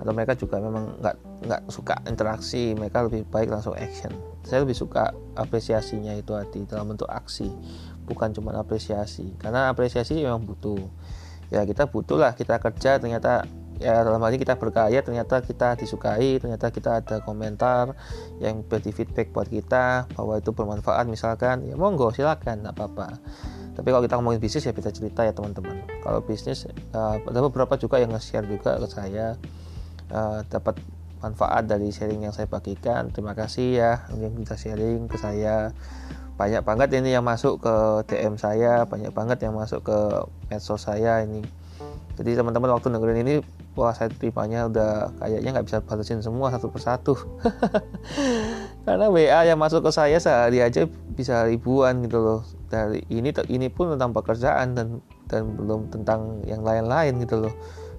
[0.02, 4.78] Atau mereka juga memang nggak nggak suka interaksi mereka lebih baik langsung action saya lebih
[4.78, 7.50] suka apresiasinya itu hati dalam bentuk aksi
[8.06, 9.34] bukan cuma apresiasi.
[9.42, 10.78] Karena apresiasi memang butuh.
[11.50, 15.76] Ya kita butuh lah kita kerja ternyata ya dalam hal ini kita berkarya ternyata kita
[15.76, 17.92] disukai ternyata kita ada komentar
[18.40, 21.66] yang beri feedback buat kita bahwa itu bermanfaat misalkan.
[21.66, 23.18] Ya monggo silakan nggak apa-apa.
[23.76, 25.84] Tapi kalau kita ngomongin bisnis ya bisa cerita ya teman-teman.
[26.00, 26.64] Kalau bisnis
[26.96, 29.36] uh, ada beberapa juga yang nge-share juga ke saya.
[30.06, 30.78] Uh, dapat
[31.26, 33.10] manfaat dari sharing yang saya bagikan.
[33.10, 35.74] Terima kasih ya yang bisa sharing ke saya.
[36.38, 37.74] Banyak banget ini yang masuk ke
[38.06, 39.98] DM saya banyak banget yang masuk ke
[40.46, 41.42] medsos saya ini.
[42.16, 43.34] Jadi teman-teman waktu dengerin ini
[43.76, 47.12] wah saya terimanya udah kayaknya nggak bisa batasin semua satu persatu.
[48.88, 52.40] Karena WA yang masuk ke saya sehari aja bisa ribuan gitu loh.
[52.72, 57.54] Dari ini ini pun tentang pekerjaan dan dan belum tentang yang lain-lain gitu loh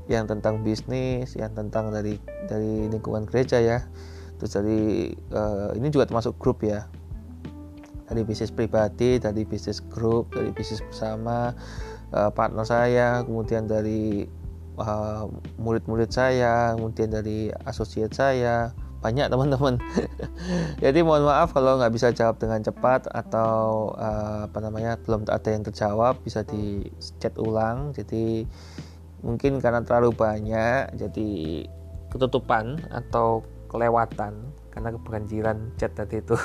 [0.07, 3.83] yang tentang bisnis yang tentang dari dari lingkungan gereja ya.
[4.39, 6.87] Terus dari uh, ini juga termasuk grup ya.
[8.07, 11.51] Dari bisnis pribadi dari bisnis grup dari bisnis bersama
[12.15, 14.23] uh, partner saya kemudian dari
[14.79, 15.27] uh,
[15.59, 18.71] murid-murid saya kemudian dari asosiat saya.
[18.97, 19.77] Banyak teman-teman.
[20.83, 25.49] Jadi mohon maaf kalau nggak bisa jawab dengan cepat atau uh, apa namanya belum ada
[25.53, 26.89] yang terjawab bisa di
[27.21, 27.93] chat ulang.
[27.93, 28.49] Jadi
[29.25, 31.29] mungkin karena terlalu banyak jadi
[32.13, 36.37] ketutupan atau kelewatan karena kebanjiran chat tadi itu.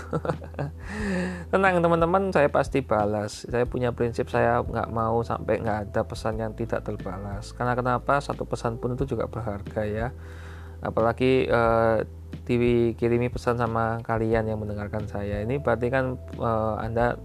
[1.52, 3.44] Tenang teman-teman saya pasti balas.
[3.44, 7.52] Saya punya prinsip saya nggak mau sampai nggak ada pesan yang tidak terbalas.
[7.52, 8.24] Karena kenapa?
[8.24, 10.08] Satu pesan pun itu juga berharga ya.
[10.80, 12.00] Apalagi uh,
[12.48, 15.44] dikirimi pesan sama kalian yang mendengarkan saya.
[15.44, 17.20] Ini berarti kan uh, anda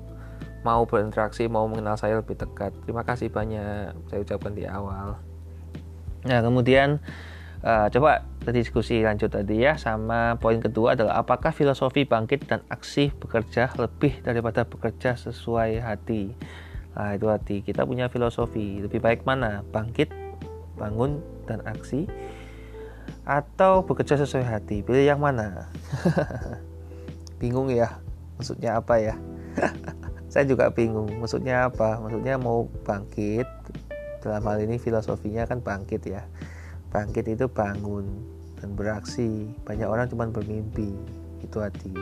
[0.67, 2.75] mau berinteraksi mau mengenal saya lebih dekat.
[2.83, 3.95] Terima kasih banyak.
[4.11, 5.26] Saya ucapkan di awal
[6.27, 6.99] nah kemudian
[7.63, 13.11] uh, coba diskusi lanjut tadi ya sama poin kedua adalah apakah filosofi bangkit dan aksi
[13.19, 16.31] bekerja lebih daripada bekerja sesuai hati?
[16.95, 17.61] Nah itu hati.
[17.61, 18.79] Kita punya filosofi.
[18.79, 19.67] Lebih baik mana?
[19.69, 20.09] Bangkit
[20.79, 22.07] bangun dan aksi
[23.27, 24.79] atau bekerja sesuai hati?
[24.79, 25.67] Pilih yang mana?
[27.41, 27.99] Bingung ya
[28.39, 29.15] maksudnya apa ya?
[30.31, 31.97] Saya juga bingung maksudnya apa?
[32.03, 33.47] Maksudnya mau bangkit
[34.27, 36.27] dalam hal ini filosofinya kan bangkit ya.
[36.91, 38.05] Bangkit itu bangun
[38.59, 39.47] dan beraksi.
[39.63, 40.91] Banyak orang cuma bermimpi
[41.39, 41.95] itu hati.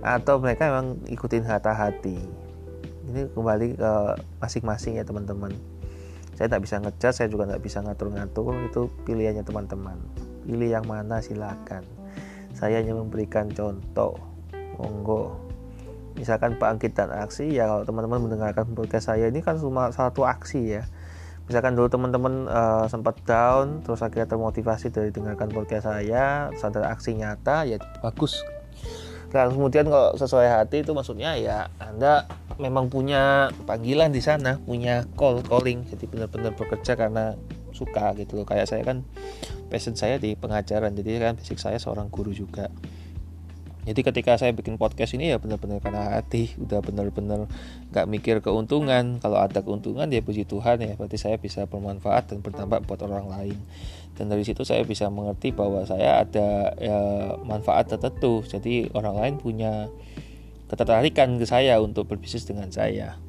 [0.00, 2.16] Atau mereka memang ikutin hata hati.
[3.06, 3.92] Ini kembali ke
[4.40, 5.52] masing-masing ya teman-teman.
[6.36, 8.56] Saya tak bisa ngecat saya juga nggak bisa ngatur-ngatur.
[8.68, 9.96] Itu pilihannya teman-teman.
[10.44, 11.84] Pilih yang mana silakan.
[12.56, 14.16] Saya hanya memberikan contoh.
[14.76, 15.36] Monggo.
[16.16, 20.80] Misalkan bangkit dan aksi ya kalau teman-teman mendengarkan podcast saya ini kan cuma satu aksi
[20.80, 20.82] ya
[21.46, 27.14] misalkan dulu teman-teman uh, sempat down terus akhirnya termotivasi dari dengarkan podcast saya sadar aksi
[27.14, 28.42] nyata ya bagus.
[29.30, 32.26] Nah kemudian kalau sesuai hati itu maksudnya ya anda
[32.58, 35.86] memang punya panggilan di sana punya call calling.
[35.86, 37.38] Jadi benar-benar bekerja karena
[37.70, 38.46] suka gitu loh.
[38.48, 39.06] Kayak saya kan
[39.68, 40.94] passion saya di pengajaran.
[40.94, 42.70] Jadi kan basic saya seorang guru juga
[43.86, 46.50] jadi ketika saya bikin podcast ini ya benar-benar karena hati.
[46.58, 47.46] Udah benar-benar
[47.94, 49.22] nggak mikir keuntungan.
[49.22, 50.98] Kalau ada keuntungan ya puji Tuhan ya.
[50.98, 53.54] Berarti saya bisa bermanfaat dan berdampak buat orang lain.
[54.18, 56.98] Dan dari situ saya bisa mengerti bahwa saya ada ya,
[57.46, 58.42] manfaat tertentu.
[58.42, 59.86] Jadi orang lain punya
[60.66, 63.22] ketertarikan ke saya untuk berbisnis dengan saya.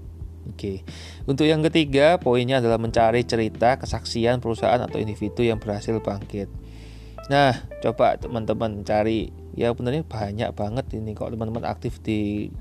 [0.47, 0.81] Oke,
[1.27, 6.47] untuk yang ketiga poinnya adalah mencari cerita kesaksian perusahaan atau individu yang berhasil bangkit.
[7.27, 11.17] Nah, coba teman-teman cari ya benernya banyak banget ini.
[11.17, 12.53] Kalau teman-teman aktif di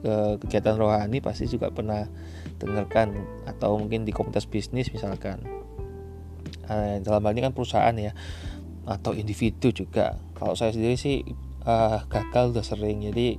[0.00, 2.08] ke, kegiatan rohani pasti juga pernah
[2.58, 5.44] dengarkan atau mungkin di komunitas bisnis misalkan.
[6.68, 8.16] Uh, dalam hal ini kan perusahaan ya
[8.88, 10.16] atau individu juga.
[10.32, 11.20] Kalau saya sendiri sih
[11.68, 13.04] uh, gagal udah sering.
[13.04, 13.36] Jadi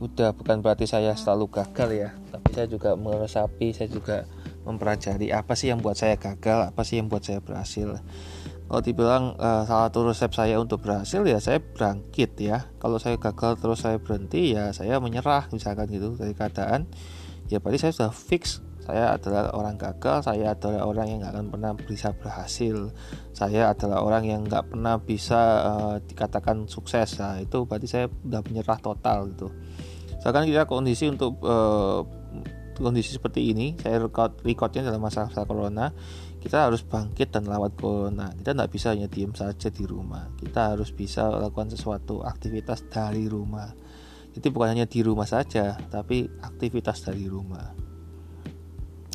[0.00, 2.10] udah bukan berarti saya selalu gagal ya.
[2.32, 4.24] Tapi saya juga meresapi saya juga
[4.64, 8.00] mempelajari apa sih yang buat saya gagal apa sih yang buat saya berhasil
[8.68, 12.68] kalau dibilang uh, salah satu resep saya untuk berhasil ya saya bangkit ya.
[12.76, 16.84] Kalau saya gagal terus saya berhenti ya saya menyerah misalkan gitu dari keadaan.
[17.48, 18.60] Ya berarti saya sudah fix.
[18.84, 22.92] Saya adalah orang gagal saya adalah orang yang nggak akan pernah bisa berhasil.
[23.32, 27.16] Saya adalah orang yang nggak pernah bisa uh, dikatakan sukses.
[27.16, 29.48] Nah itu berarti saya sudah menyerah total gitu.
[30.20, 32.04] Misalkan kita kondisi untuk uh,
[32.78, 35.90] kondisi seperti ini saya record recordnya dalam masa-masa corona
[36.38, 40.30] kita harus bangkit dan lewat corona kita tidak bisa hanya diem saja di rumah.
[40.38, 43.74] Kita harus bisa lakukan sesuatu aktivitas dari rumah.
[44.32, 47.74] Jadi bukan hanya di rumah saja tapi aktivitas dari rumah.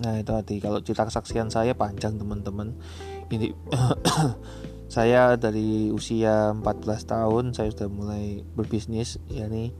[0.03, 0.55] Nah itu tadi.
[0.59, 2.75] Kalau cerita kesaksian saya panjang teman-teman.
[3.31, 3.55] Ini
[4.95, 6.61] saya dari usia 14
[7.07, 9.73] tahun saya sudah mulai berbisnis yakni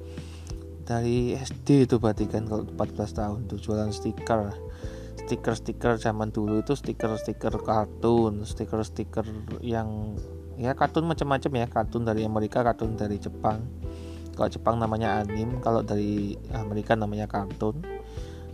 [0.84, 4.52] dari SD itu berarti kan kalau 14 tahun tuh jualan stiker
[5.24, 9.24] stiker-stiker zaman dulu itu stiker-stiker kartun stiker-stiker
[9.64, 10.20] yang
[10.60, 13.64] ya kartun macam-macam ya kartun dari Amerika kartun dari Jepang.
[14.36, 17.80] Kalau Jepang namanya anim kalau dari Amerika namanya kartun.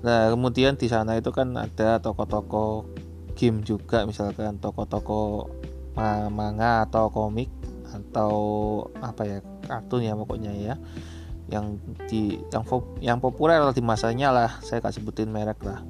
[0.06, 2.86] Nah kemudian di sana itu kan ada toko-toko
[3.34, 5.50] game juga misalkan toko-toko
[6.32, 7.50] manga atau komik
[7.90, 8.34] atau
[9.02, 10.76] apa ya kartun ya pokoknya ya.
[11.50, 12.64] Yang di yang
[13.02, 15.82] yang populer di masanya lah saya kasih sebutin merek lah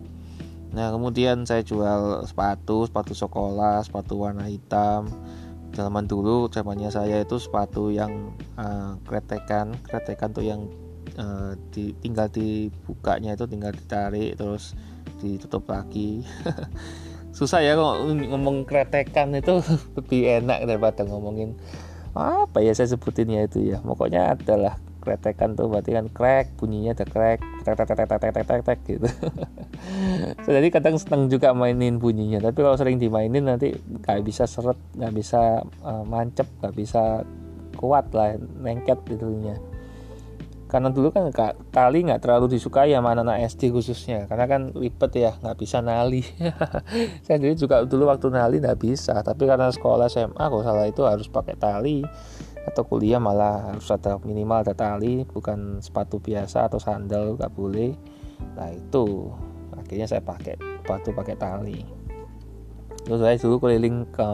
[0.70, 5.10] nah kemudian saya jual sepatu sepatu sekolah sepatu warna hitam.
[5.70, 10.66] Zaman dulu zamannya saya itu sepatu yang uh, kretekan kretekan tuh yang
[11.18, 14.74] uh, di, tinggal dibukanya itu tinggal ditarik terus
[15.22, 16.26] ditutup lagi.
[17.38, 19.62] Susah ya ngomong kretekan itu
[19.98, 21.54] lebih enak daripada ngomongin
[22.18, 23.78] apa ya saya sebutinnya itu ya.
[23.86, 28.46] Pokoknya adalah kretekan tuh berarti kan crack bunyinya ada crack tek tek tek tek tek
[28.46, 29.10] tek tek gitu.
[30.46, 35.14] Jadi kadang seneng juga mainin bunyinya tapi kalau sering dimainin nanti nggak bisa seret nggak
[35.18, 37.26] bisa uh, mancep nggak bisa
[37.74, 39.58] kuat lah nengket itunya
[40.70, 41.34] karena dulu kan
[41.74, 46.22] tali nggak terlalu disukai sama anak-anak SD khususnya karena kan ribet ya nggak bisa nali.
[47.26, 51.02] Saya sendiri juga dulu waktu nali nggak bisa tapi karena sekolah SMA kalau salah itu
[51.02, 52.06] harus pakai tali
[52.68, 57.96] atau kuliah malah harus ada minimal ada tali bukan sepatu biasa atau sandal nggak boleh.
[58.56, 59.32] Nah itu
[59.76, 62.00] akhirnya saya pakai sepatu pakai tali
[63.10, 64.30] terus saya dulu keliling ke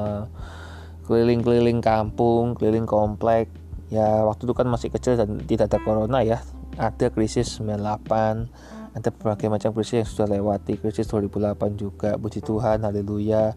[1.06, 3.48] keliling-keliling kampung keliling komplek.
[3.94, 6.42] Ya waktu itu kan masih kecil dan tidak ada corona ya.
[6.76, 10.80] Ada krisis 98 ada berbagai macam krisis yang sudah lewati.
[10.80, 13.54] Krisis 2008 juga puji Tuhan haleluya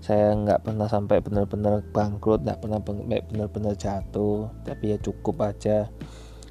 [0.00, 5.92] saya nggak pernah sampai benar-benar bangkrut nggak pernah benar-benar jatuh tapi ya cukup aja.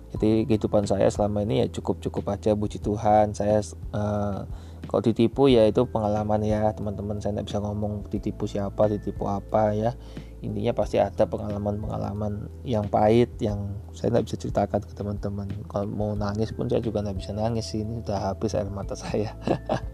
[0.10, 3.34] Jadi kehidupan saya selama ini ya cukup-cukup aja puji Tuhan.
[3.38, 3.62] Saya
[3.94, 4.42] uh,
[4.90, 7.22] kalau ditipu ya itu pengalaman ya teman-teman.
[7.22, 9.94] Saya nggak bisa ngomong ditipu siapa ditipu apa ya
[10.40, 15.48] intinya pasti ada pengalaman-pengalaman yang pahit yang saya nggak bisa ceritakan ke teman-teman.
[15.68, 19.36] Kalau mau nangis pun saya juga nggak bisa nangis ini udah habis air mata saya.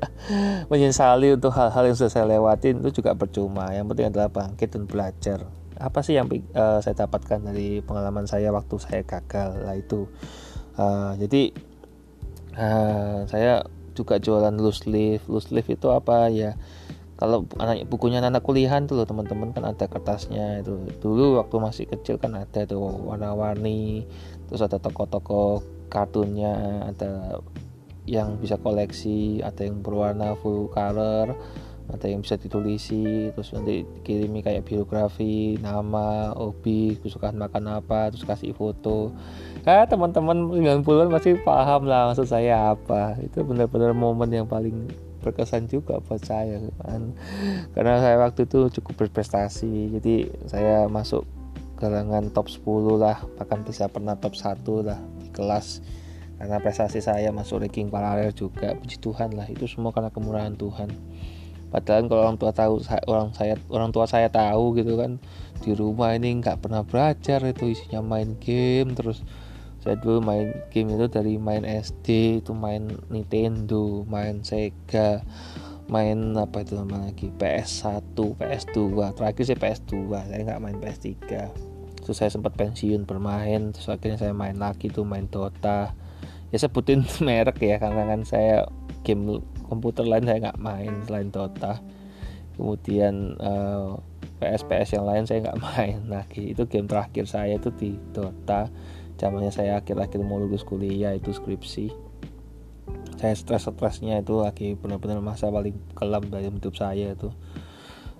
[0.72, 3.74] Menyesali untuk hal-hal yang sudah saya lewatin itu juga percuma.
[3.74, 5.40] Yang penting adalah bangkit dan belajar.
[5.82, 9.66] Apa sih yang uh, saya dapatkan dari pengalaman saya waktu saya gagal?
[9.66, 10.06] Lah itu.
[10.78, 11.56] Uh, jadi
[12.54, 13.66] uh, saya
[13.98, 15.26] juga jualan loose leaf.
[15.26, 16.30] Loose leaf itu apa?
[16.30, 16.54] Ya
[17.16, 20.76] kalau anak bukunya anak kuliahan tuh loh teman-teman kan ada kertasnya itu.
[21.00, 24.04] Dulu waktu masih kecil kan ada tuh warna-warni
[24.52, 27.40] terus ada toko-toko kartunnya ada
[28.06, 31.34] yang bisa koleksi ada yang berwarna full color
[31.86, 38.26] ada yang bisa ditulisi terus nanti kirimi kayak biografi nama hobi kesukaan makan apa terus
[38.26, 39.14] kasih foto.
[39.66, 43.18] Ah teman-teman 90-an masih paham lah maksud saya apa.
[43.22, 44.90] Itu benar-benar momen yang paling
[45.26, 47.18] berkesan juga buat saya kan.
[47.74, 51.26] Karena saya waktu itu cukup berprestasi jadi saya masuk
[51.82, 52.62] kalangan top 10
[53.02, 55.82] lah bahkan bisa pernah top 1 lah di kelas.
[56.38, 60.94] Karena prestasi saya masuk ranking paralel juga puji Tuhan lah itu semua karena kemurahan Tuhan.
[61.74, 65.20] Padahal kalau orang tua tahu orang saya orang tua saya tahu gitu kan
[65.60, 69.26] di rumah ini nggak pernah belajar itu isinya main game terus
[69.86, 75.22] saya dulu main game itu dari main SD itu main Nintendo main Sega
[75.86, 77.30] main apa itu nama lagi?
[77.38, 78.78] PS1 PS2
[79.14, 81.14] terakhir sih PS2 saya nggak main PS3
[82.06, 85.94] terus saya sempat pensiun bermain terus akhirnya saya main lagi tuh main Dota.
[86.54, 88.70] Ya sebutin merek ya karena kan saya
[89.02, 91.82] game komputer lain saya nggak main selain Dota.
[92.58, 93.98] Kemudian uh,
[94.42, 96.54] eh, PS PS yang lain saya nggak main lagi.
[96.54, 98.70] Itu game terakhir saya itu di Dota
[99.16, 101.92] zamannya saya akhir-akhir mau lulus kuliah itu skripsi.
[103.16, 107.32] Saya stres-stresnya itu lagi benar-benar masa paling kelam dalam hidup saya itu.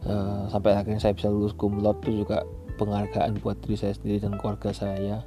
[0.06, 2.46] Uh, sampai akhirnya saya bisa lulus kumlot itu juga
[2.78, 5.26] penghargaan buat diri saya sendiri dan keluarga saya.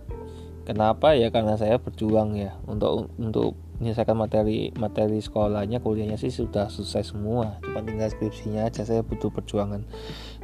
[0.69, 1.17] Kenapa?
[1.17, 2.57] Ya karena saya berjuang ya.
[2.69, 7.57] Untuk untuk menyelesaikan materi materi sekolahnya kuliahnya sih sudah selesai semua.
[7.65, 9.89] Cuma tinggal skripsinya aja saya butuh perjuangan.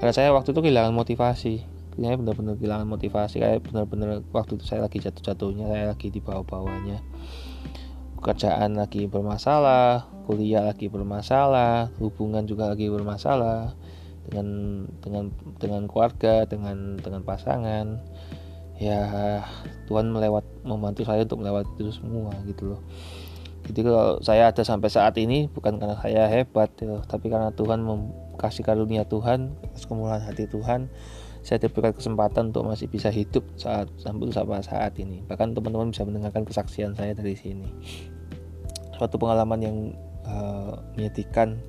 [0.01, 1.55] Karena saya waktu itu kehilangan motivasi
[1.95, 3.37] kayaknya benar-benar kehilangan motivasi.
[3.41, 6.99] Kayak benar-benar waktu itu saya lagi jatuh-jatuhnya saya lagi di bawah-bawahnya.
[8.19, 13.77] Pekerjaan lagi bermasalah kuliah lagi bermasalah hubungan juga lagi bermasalah
[14.25, 14.49] dengan
[15.05, 15.25] dengan
[15.61, 18.01] dengan keluarga dengan dengan pasangan.
[18.81, 19.45] Ya
[19.87, 22.81] Tuhan melewat membantu saya untuk melewati itu semua gitu loh.
[23.65, 27.81] Jadi kalau saya ada sampai saat ini bukan karena saya hebat ya, tapi karena Tuhan
[28.37, 29.57] kasih karunia Tuhan
[29.89, 30.93] kemurahan hati Tuhan
[31.45, 35.21] saya diberikan kesempatan untuk masih bisa hidup saat sampai sampai saat ini.
[35.29, 37.69] Bahkan teman-teman bisa mendengarkan kesaksian saya dari sini.
[38.97, 39.77] Suatu pengalaman yang
[40.25, 41.61] uh, menyedihkan.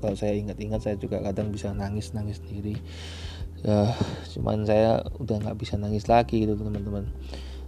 [0.00, 2.80] Kalau saya ingat-ingat saya juga kadang bisa nangis nangis sendiri.
[3.60, 3.92] Uh,
[4.32, 7.12] cuman saya udah nggak bisa nangis lagi gitu teman-teman.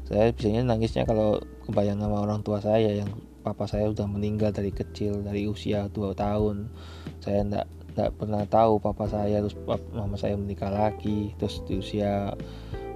[0.09, 1.37] Saya biasanya nangisnya kalau
[1.69, 3.13] kebayang sama orang tua saya yang
[3.45, 6.73] papa saya udah meninggal dari kecil dari usia 2 tahun.
[7.21, 9.57] Saya enggak nggak pernah tahu papa saya terus
[9.93, 12.33] mama saya menikah lagi terus di usia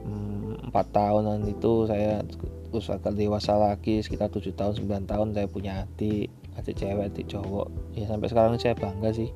[0.04, 2.24] mm, empat tahunan itu saya
[2.72, 7.26] terus agak dewasa lagi sekitar tujuh tahun 9 tahun saya punya adik adik cewek adik
[7.28, 7.68] cowok.
[7.94, 9.30] Ya sampai sekarang saya bangga sih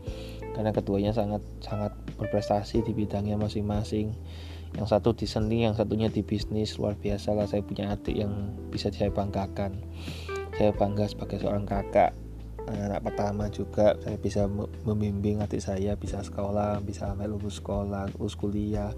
[0.56, 4.16] karena keduanya sangat sangat berprestasi di bidangnya masing-masing.
[4.70, 8.56] Yang satu di seni yang satunya di bisnis luar biasa lah saya punya adik yang
[8.72, 9.76] bisa saya banggakan.
[10.56, 12.12] Saya bangga sebagai seorang kakak
[12.76, 14.46] anak pertama juga saya bisa
[14.86, 18.94] membimbing adik saya bisa sekolah bisa sampai lulus sekolah lulus kuliah.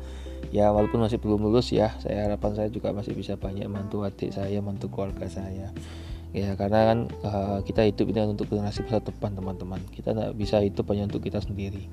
[0.51, 4.35] Ya walaupun masih belum lulus ya saya harapan saya juga masih bisa banyak bantu adik
[4.35, 5.73] saya bantu keluarga saya.
[6.33, 6.99] Ya karena kan
[7.29, 9.81] uh, kita hidup ini untuk generasi masa depan teman-teman.
[9.93, 11.89] Kita tidak bisa hidup hanya untuk kita sendiri.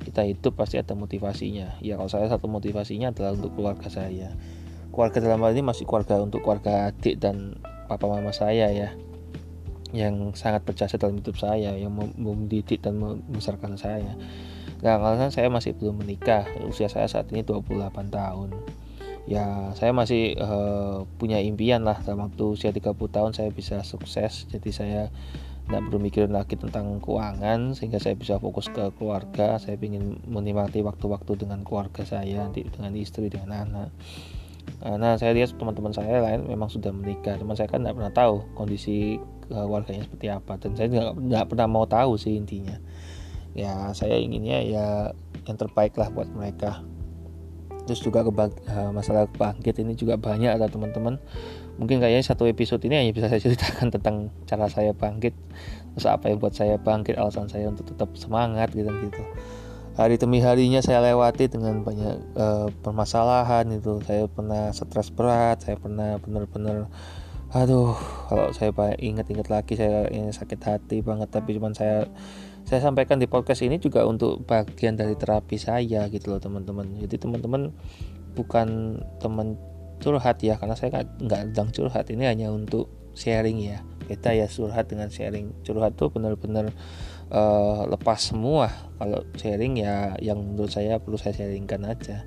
[0.00, 1.82] Kita hidup pasti ada motivasinya.
[1.82, 4.34] Ya kalau saya satu motivasinya adalah untuk keluarga saya.
[4.94, 7.58] Keluarga dalam hal ini masih keluarga untuk keluarga adik dan
[7.90, 8.94] papa mama saya ya
[9.90, 14.14] yang sangat berjasa dalam hidup saya yang mendidik dan membesarkan saya.
[14.80, 18.48] Nah karena saya masih belum menikah usia saya saat ini 28 tahun.
[19.28, 22.00] Ya saya masih uh, punya impian lah.
[22.00, 24.48] Dalam waktu usia 30 tahun saya bisa sukses.
[24.48, 25.02] Jadi saya
[25.68, 29.60] tidak perlu mikirin lagi tentang keuangan sehingga saya bisa fokus ke keluarga.
[29.60, 33.90] Saya ingin menikmati waktu-waktu dengan keluarga saya dengan istri dengan anak.
[34.80, 38.48] Nah saya lihat teman-teman saya lain memang sudah menikah teman saya kan tidak pernah tahu
[38.56, 39.20] kondisi
[39.50, 40.56] keluarganya seperti apa.
[40.62, 42.78] Dan saya nggak pernah mau tahu sih intinya.
[43.52, 44.86] Ya saya inginnya ya
[45.44, 46.86] yang terbaik lah buat mereka.
[47.90, 51.18] Terus juga kebang, uh, masalah bangkit ini juga banyak ada teman-teman.
[51.80, 55.34] Mungkin kayaknya satu episode ini hanya bisa saya ceritakan tentang cara saya bangkit.
[55.98, 59.22] Terus apa yang buat saya bangkit alasan saya untuk tetap semangat gitu gitu.
[59.98, 63.98] Hari demi harinya saya lewati dengan banyak uh, permasalahan itu.
[64.06, 66.86] Saya pernah stres berat saya pernah benar-benar
[67.50, 67.98] aduh
[68.30, 72.06] kalau saya ingat-ingat lagi saya ini sakit hati banget tapi cuman saya
[72.70, 76.86] saya sampaikan di podcast ini juga untuk bagian dari terapi saya gitu loh teman-teman.
[77.02, 77.74] Jadi teman-teman
[78.38, 79.58] bukan teman
[79.98, 82.86] curhat ya karena saya nggak sedang curhat ini hanya untuk
[83.18, 83.82] sharing ya.
[84.06, 85.66] Beda ya curhat dengan sharing.
[85.66, 86.70] Curhat tuh benar-benar
[87.34, 88.70] uh, lepas semua.
[89.02, 92.22] Kalau sharing ya yang menurut saya perlu saya sharingkan aja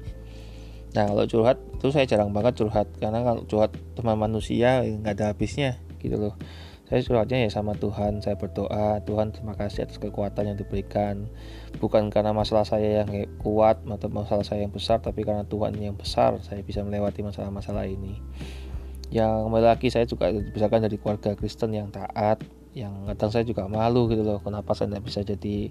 [0.94, 5.26] Nah kalau curhat itu saya jarang banget curhat karena kalau curhat teman manusia nggak ada
[5.34, 6.36] habisnya gitu loh.
[6.86, 11.26] Saya curhatnya ya sama Tuhan, saya berdoa Tuhan terima kasih atas kekuatan yang diberikan
[11.82, 13.10] bukan karena masalah saya yang
[13.42, 17.90] kuat atau masalah saya yang besar tapi karena Tuhan yang besar saya bisa melewati masalah-masalah
[17.90, 18.22] ini.
[19.10, 23.70] Yang kembali lagi saya juga misalkan dari keluarga Kristen yang taat, yang kadang saya juga
[23.70, 25.70] malu gitu loh kenapa saya tidak bisa jadi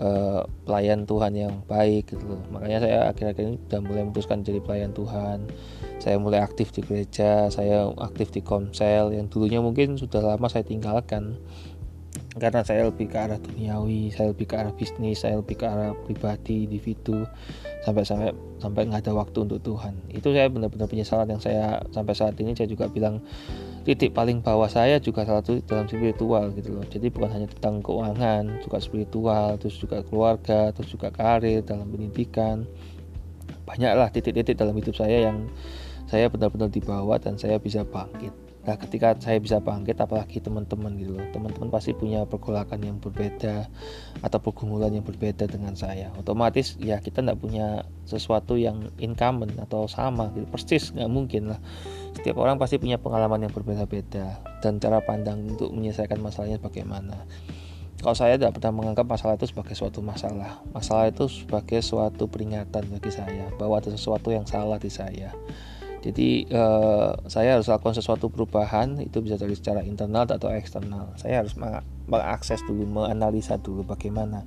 [0.00, 2.40] uh, pelayan Tuhan yang baik gitu loh.
[2.48, 5.44] Makanya saya akhir-akhir ini sudah mulai memutuskan jadi pelayan Tuhan.
[6.00, 10.64] Saya mulai aktif di gereja saya aktif di komsel yang dulunya mungkin sudah lama saya
[10.64, 11.36] tinggalkan.
[12.38, 15.92] Karena saya lebih ke arah duniawi saya lebih ke arah bisnis saya lebih ke arah
[16.06, 17.26] pribadi individu
[17.88, 18.30] sampai sampai
[18.60, 19.96] sampai nggak ada waktu untuk Tuhan.
[20.12, 23.24] Itu saya benar-benar penyesalan yang saya sampai saat ini saya juga bilang
[23.88, 26.84] titik paling bawah saya juga salah satu dalam spiritual gitu loh.
[26.84, 32.68] Jadi bukan hanya tentang keuangan juga spiritual terus juga keluarga terus juga karir dalam pendidikan.
[33.64, 35.48] Banyaklah titik-titik dalam hidup saya yang
[36.08, 41.16] saya benar-benar dibawa dan saya bisa bangkit Nah, ketika saya bisa bangkit, apalagi teman-teman gitu
[41.16, 43.64] loh, teman-teman pasti punya pergolakan yang berbeda
[44.20, 46.12] atau pergumulan yang berbeda dengan saya.
[46.20, 50.44] Otomatis ya kita tidak punya sesuatu yang incumbent atau sama, gitu.
[50.52, 51.60] persis nggak mungkin lah.
[52.12, 57.24] Setiap orang pasti punya pengalaman yang berbeda-beda dan cara pandang untuk menyelesaikan masalahnya bagaimana.
[58.04, 62.84] Kalau saya tidak pernah menganggap masalah itu sebagai suatu masalah, masalah itu sebagai suatu peringatan
[62.84, 65.32] bagi saya bahwa ada sesuatu yang salah di saya
[65.98, 71.10] jadi uh, saya harus lakukan sesuatu perubahan itu bisa dari secara internal atau eksternal.
[71.18, 71.58] Saya harus
[72.06, 74.46] mengakses dulu, menganalisa dulu bagaimana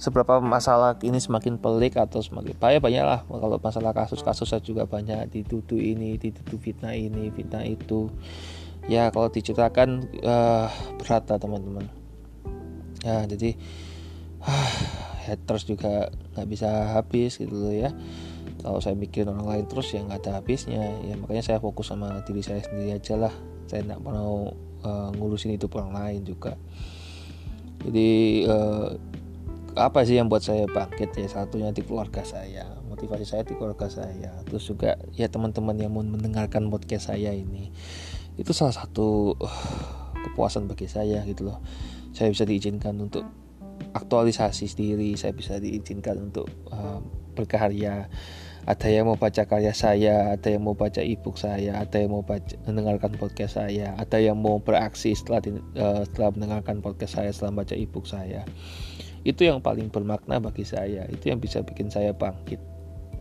[0.00, 4.88] seberapa masalah ini semakin pelik atau semakin banyak banyak lah kalau masalah kasus-kasus saya juga
[4.88, 8.08] banyak dituduh ini, dituduh fitnah ini, fitnah itu.
[8.88, 11.92] Ya kalau diceritakan uh, berat lah teman-teman.
[13.04, 13.52] Ya jadi
[15.28, 17.92] haters juga nggak bisa habis gitu loh ya
[18.62, 20.82] kalau saya mikirin orang lain terus ya nggak ada habisnya.
[21.04, 23.34] Ya makanya saya fokus sama diri saya sendiri aja lah.
[23.66, 24.52] Saya nggak mau
[24.84, 26.54] uh, ngurusin itu orang lain juga.
[27.84, 28.10] Jadi
[28.48, 28.96] uh,
[29.76, 31.12] apa sih yang buat saya bangkit?
[31.16, 32.64] Ya satunya di keluarga saya.
[32.88, 34.32] Motivasi saya di keluarga saya.
[34.48, 37.70] Terus juga ya teman-teman yang mau mendengarkan podcast saya ini.
[38.40, 39.62] Itu salah satu uh,
[40.28, 41.60] kepuasan bagi saya gitu loh.
[42.16, 43.28] Saya bisa diizinkan untuk
[43.96, 47.00] aktualisasi sendiri saya bisa diizinkan untuk uh,
[47.36, 48.08] berkarya
[48.66, 52.26] ada yang mau baca karya saya, ada yang mau baca ebook saya, ada yang mau
[52.26, 57.30] baca, mendengarkan podcast saya, ada yang mau beraksi setelah di, uh, setelah mendengarkan podcast saya,
[57.30, 58.42] setelah baca ebook saya.
[59.22, 61.06] Itu yang paling bermakna bagi saya.
[61.06, 62.58] Itu yang bisa bikin saya bangkit.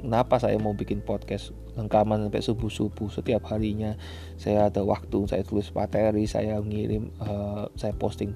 [0.02, 3.94] Kenapa saya mau bikin podcast rekaman sampai subuh subuh setiap harinya?
[4.42, 8.34] Saya ada waktu, saya tulis materi, saya ngirim, uh, saya posting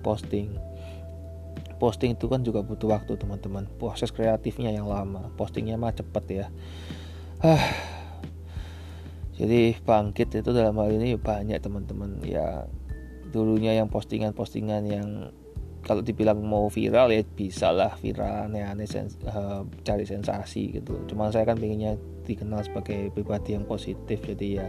[1.80, 3.66] posting itu kan juga butuh waktu teman-teman.
[3.80, 5.32] Proses kreatifnya yang lama.
[5.40, 6.46] Postingnya mah cepet ya.
[7.40, 7.64] Ah.
[9.40, 12.20] Jadi bangkit itu dalam hal ini banyak teman-teman.
[12.28, 12.68] Ya
[13.32, 15.32] dulunya yang postingan-postingan yang
[15.80, 21.08] kalau dibilang mau viral ya bisa lah viral aneh-aneh sens uh, cari sensasi gitu.
[21.08, 21.96] Cuma saya kan pengennya
[22.28, 24.20] dikenal sebagai pribadi yang positif.
[24.20, 24.68] Jadi ya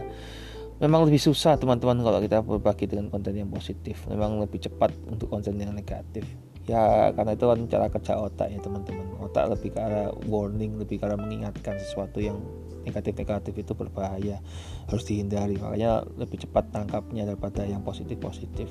[0.79, 4.07] memang lebih susah teman-teman kalau kita berbagi dengan konten yang positif.
[4.07, 6.23] Memang lebih cepat untuk konten yang negatif
[6.69, 9.05] ya karena itu kan cara kerja otak ya teman-teman.
[9.21, 12.37] Otak lebih ke arah warning lebih ke arah mengingatkan sesuatu yang
[12.81, 14.41] negatif-negatif itu berbahaya
[14.89, 15.57] harus dihindari.
[15.57, 18.69] Makanya lebih cepat tangkapnya daripada yang positif-positif.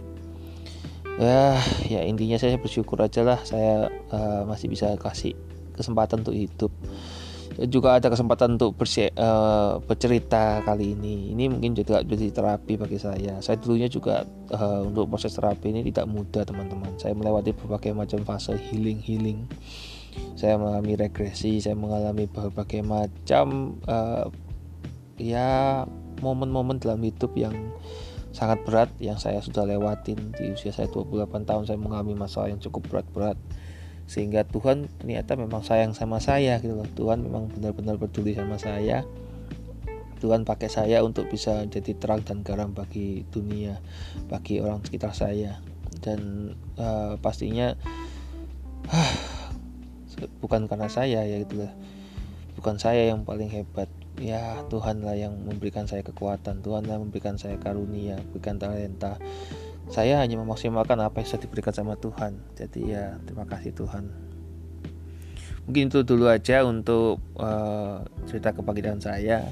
[1.20, 5.36] Ya ya intinya saya bersyukur aja lah saya uh, masih bisa kasih
[5.76, 6.72] kesempatan untuk hidup
[7.66, 11.34] juga ada kesempatan untuk uh, bercerita kali ini.
[11.34, 13.42] Ini mungkin juga jadi terapi bagi saya.
[13.42, 14.22] Saya dulunya juga
[14.54, 16.94] uh, untuk proses terapi ini tidak mudah teman-teman.
[16.96, 19.44] Saya melewati berbagai macam fase healing healing.
[20.34, 24.26] Saya mengalami regresi, saya mengalami berbagai macam uh,
[25.20, 25.84] ya
[26.24, 27.52] momen-momen dalam hidup yang
[28.30, 32.62] sangat berat yang saya sudah lewatin di usia saya 28 tahun saya mengalami masalah yang
[32.62, 33.34] cukup berat-berat
[34.10, 36.88] sehingga Tuhan ternyata memang sayang sama saya gitu loh.
[36.98, 39.06] Tuhan memang benar-benar peduli sama saya.
[40.18, 43.78] Tuhan pakai saya untuk bisa jadi terang dan garam bagi dunia
[44.26, 45.62] bagi orang sekitar saya.
[46.02, 47.78] Dan uh, pastinya
[48.90, 49.14] uh,
[50.42, 51.72] bukan karena saya ya gitu loh.
[52.58, 53.86] Bukan saya yang paling hebat.
[54.18, 56.66] Ya Tuhan lah yang memberikan saya kekuatan.
[56.66, 59.22] Tuhan lah memberikan saya karunia berikan talenta
[59.88, 62.36] saya hanya memaksimalkan apa yang sudah diberikan sama Tuhan.
[62.54, 64.30] Jadi ya terima kasih Tuhan.
[65.70, 69.46] Mungkin itu dulu aja untuk uh, cerita kebangkitan saya.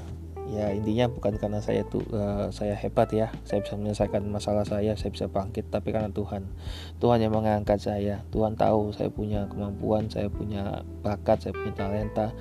[0.49, 3.29] Ya intinya bukan karena saya tuh uh, saya hebat ya.
[3.45, 6.49] Saya bisa menyelesaikan masalah saya saya bisa bangkit tapi karena Tuhan.
[6.97, 8.25] Tuhan yang mengangkat saya.
[8.33, 12.33] Tuhan tahu saya punya kemampuan saya punya bakat saya punya talenta.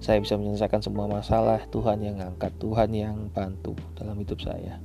[0.00, 1.60] Saya bisa menyelesaikan semua masalah.
[1.68, 4.80] Tuhan yang angkat Tuhan yang bantu dalam hidup saya.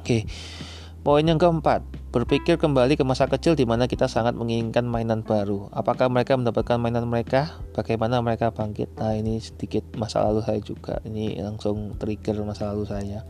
[0.00, 0.22] Oke.
[0.24, 0.75] okay.
[1.06, 5.70] Poin yang keempat, berpikir kembali ke masa kecil di mana kita sangat menginginkan mainan baru.
[5.70, 7.62] Apakah mereka mendapatkan mainan mereka?
[7.78, 8.90] Bagaimana mereka bangkit?
[8.98, 10.98] Nah, ini sedikit masa lalu saya juga.
[11.06, 13.22] Ini langsung trigger masa lalu saya.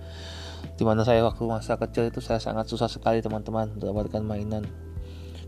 [0.72, 4.64] Di mana saya waktu masa kecil itu saya sangat susah sekali teman-teman mendapatkan mainan.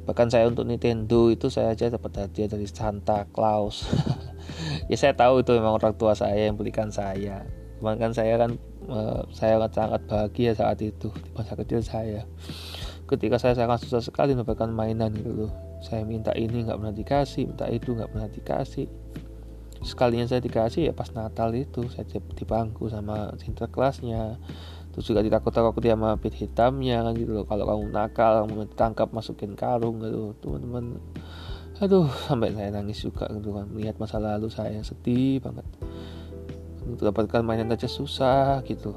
[0.05, 3.89] Bahkan saya untuk Nintendo itu saya aja dapat hadiah dari Santa Claus.
[4.93, 7.49] ya saya tahu itu memang orang tua saya yang belikan saya.
[7.79, 8.59] Cuman kan saya kan
[8.91, 12.27] uh, saya sangat bahagia saat itu di masa kecil saya.
[13.09, 15.53] Ketika saya sangat susah sekali mendapatkan mainan gitu loh.
[15.79, 18.87] Saya minta ini nggak pernah dikasih minta itu nggak pernah dikasih.
[19.79, 24.43] Sekalinya saya dikasih ya pas Natal itu saya di bangku sama sinterklasnya
[24.91, 27.47] terus juga ditakut-takuti sama pit hitamnya kan gitu loh.
[27.47, 30.99] Kalau kamu nakal kamu ditangkap masukin karung gitu teman-teman.
[31.79, 33.71] Aduh sampai saya nangis juga gitu kan.
[33.71, 35.63] Melihat masa lalu saya yang sedih banget
[36.95, 38.97] untuk dapatkan mainan aja susah gitu.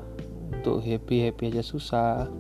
[0.52, 2.32] Untuk happy happy aja susah.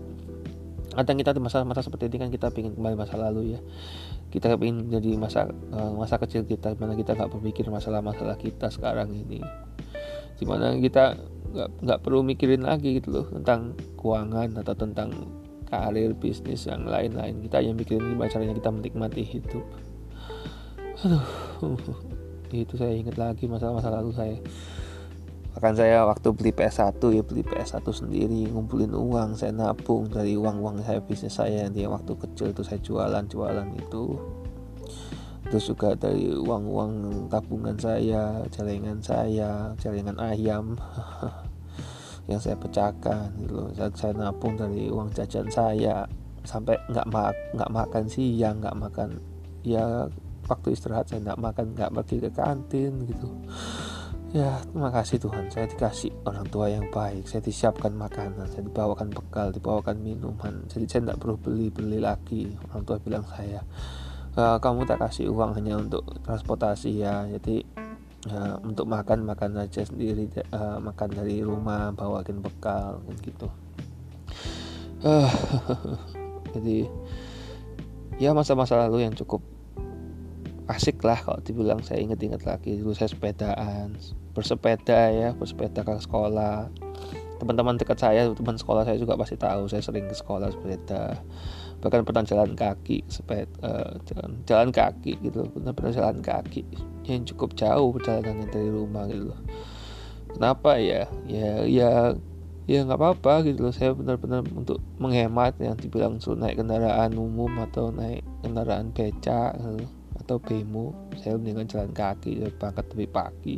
[0.91, 3.59] Kadang kita di masa-masa seperti ini kan kita ingin kembali masa lalu ya.
[4.31, 9.11] Kita ingin jadi masa eh, masa kecil kita mana kita nggak berpikir masalah-masalah kita sekarang
[9.11, 9.39] ini.
[10.39, 11.15] Di mana kita
[11.51, 15.09] nggak nggak perlu mikirin lagi gitu loh tentang keuangan atau tentang
[15.67, 17.39] karir bisnis yang lain-lain.
[17.43, 19.65] Kita yang mikirin gimana caranya kita menikmati hidup.
[21.07, 21.23] Aduh
[22.51, 24.35] itu saya ingat lagi masalah-masa lalu saya
[25.61, 30.81] bahkan saya waktu beli PS1 ya beli PS1 sendiri ngumpulin uang saya nabung dari uang-uang
[30.81, 34.17] saya bisnis saya yang dia waktu kecil itu saya jualan jualan itu.
[35.53, 40.81] Terus juga dari uang-uang tabungan saya celengan saya celengan ayam
[42.29, 46.09] yang saya pecahkan gitu saya, saya nabung dari uang jajan saya
[46.41, 49.21] sampai nggak mak nggak makan siang nggak makan
[49.61, 50.09] ya
[50.49, 53.29] waktu istirahat saya nggak makan nggak pergi ke kantin gitu
[54.31, 55.51] Ya, terima kasih Tuhan.
[55.51, 57.27] Saya dikasih orang tua yang baik.
[57.27, 60.63] Saya disiapkan makanan, saya dibawakan bekal, dibawakan minuman.
[60.71, 62.47] Jadi saya tidak perlu beli-beli lagi.
[62.71, 63.59] Orang tua bilang saya,
[64.31, 67.27] e, kamu tak kasih uang hanya untuk transportasi ya.
[67.27, 67.81] Jadi
[68.29, 73.49] uh, untuk makan makan aja sendiri uh, makan dari rumah bawakin bekal gitu
[75.01, 75.31] uh,
[76.53, 76.85] jadi
[78.21, 79.41] ya masa-masa lalu yang cukup
[80.69, 83.97] asik lah kalau dibilang saya inget-inget lagi dulu saya sepedaan
[84.31, 86.71] bersepeda ya bersepeda ke sekolah.
[87.41, 91.17] Teman-teman dekat saya teman sekolah saya juga pasti tahu saya sering ke sekolah sepeda.
[91.81, 96.61] Bahkan pernah jalan kaki sepeda uh, jalan, jalan kaki gitu pernah pernah jalan kaki
[97.09, 99.41] yang cukup jauh perjalanannya dari rumah gitu loh.
[100.31, 101.09] Kenapa ya?
[101.25, 102.13] Ya ya
[102.69, 107.49] ya nggak apa-apa gitu loh saya benar-benar untuk menghemat yang dibilang suruh naik kendaraan umum
[107.65, 109.89] atau naik kendaraan beca gitu,
[110.21, 113.57] atau bemo saya mendingan jalan kaki berangkat lebih pagi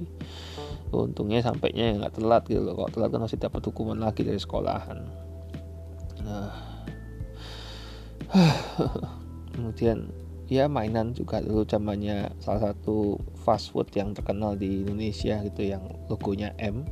[0.94, 2.74] untungnya sampainya nggak telat gitu loh.
[2.78, 5.00] Kalau telat kan masih dapat hukuman lagi dari sekolahan.
[6.22, 6.52] Nah.
[9.54, 10.10] Kemudian
[10.50, 15.84] ya mainan juga dulu zamannya salah satu fast food yang terkenal di Indonesia gitu yang
[16.10, 16.86] logonya M.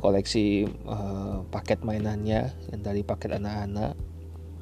[0.00, 3.92] Koleksi uh, paket mainannya yang dari paket anak-anak.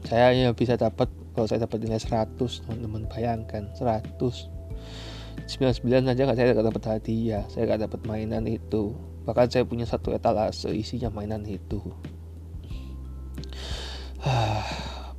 [0.06, 4.60] Saya hanya bisa dapat kalau saya dapat nilai 100 teman-teman bayangkan 100
[5.50, 8.94] 99 aja nggak saya nggak dapat hadiah saya nggak dapat mainan itu.
[9.26, 11.82] Bahkan saya punya satu etalase isinya mainan itu.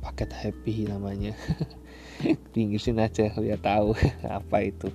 [0.00, 1.36] Paket happy namanya.
[2.56, 3.92] Inggrisin aja biar tahu
[4.40, 4.88] apa itu.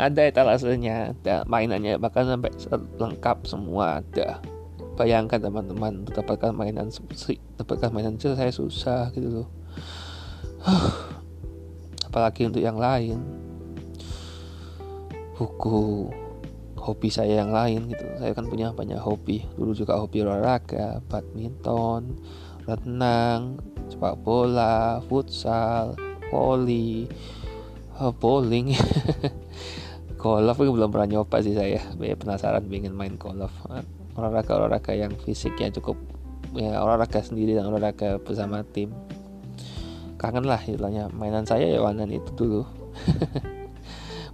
[0.00, 2.48] Ada etalasenya ada mainannya bahkan sampai
[2.96, 4.40] lengkap semua ada.
[4.96, 6.88] Bayangkan teman-teman untuk dapatkan mainan
[7.60, 9.48] dapatkan mainan itu saya susah gitu loh.
[12.08, 13.45] Apalagi untuk yang lain
[15.36, 16.08] buku
[16.80, 18.04] hobi saya yang lain gitu.
[18.16, 19.44] Saya kan punya banyak hobi.
[19.56, 22.16] Dulu juga hobi olahraga badminton
[22.66, 25.94] renang sepak bola futsal
[26.32, 27.06] volley
[28.00, 28.74] uh, bowling.
[30.20, 31.78] Golf belum pernah nyoba sih saya.
[31.94, 33.52] Penasaran pengen main golf.
[34.16, 35.94] Olahraga olahraga yang fisiknya cukup
[36.56, 38.90] ya olahraga sendiri dan olahraga bersama tim.
[40.16, 41.12] Kangen lah istilahnya.
[41.12, 42.62] Mainan saya ya mainan itu dulu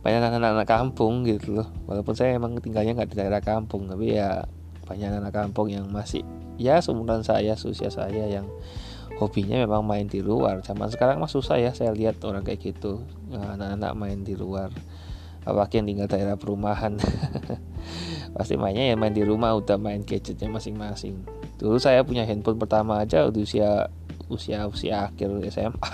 [0.02, 1.68] mainan anak-anak kampung gitu loh.
[1.86, 4.46] Walaupun saya emang tinggalnya nggak di daerah kampung tapi ya
[4.86, 6.26] banyak anak kampung yang masih
[6.58, 8.50] ya seumuran saya usia saya yang
[9.16, 10.60] hobinya memang main di luar.
[10.66, 13.06] Zaman sekarang mah susah ya saya lihat orang kayak gitu.
[13.30, 14.74] Anak-anak main di luar.
[15.42, 16.98] Apalagi yang tinggal daerah perumahan.
[18.36, 21.22] Pasti mainnya ya main di rumah udah main gadgetnya masing-masing.
[21.62, 23.70] Dulu saya punya handphone pertama aja udah usia
[24.32, 25.92] usia usia akhir SMA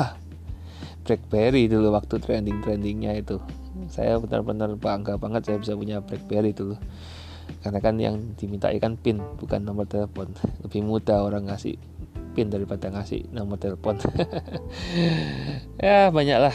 [1.05, 3.43] BlackBerry dulu waktu trending trendingnya itu
[3.89, 6.77] saya benar-benar bangga banget saya bisa punya BlackBerry dulu
[7.65, 10.31] karena kan yang diminta ikan pin bukan nomor telepon.
[10.63, 11.75] Lebih mudah orang ngasih
[12.37, 13.99] pin daripada ngasih nomor telepon.
[15.79, 16.55] Ya banyaklah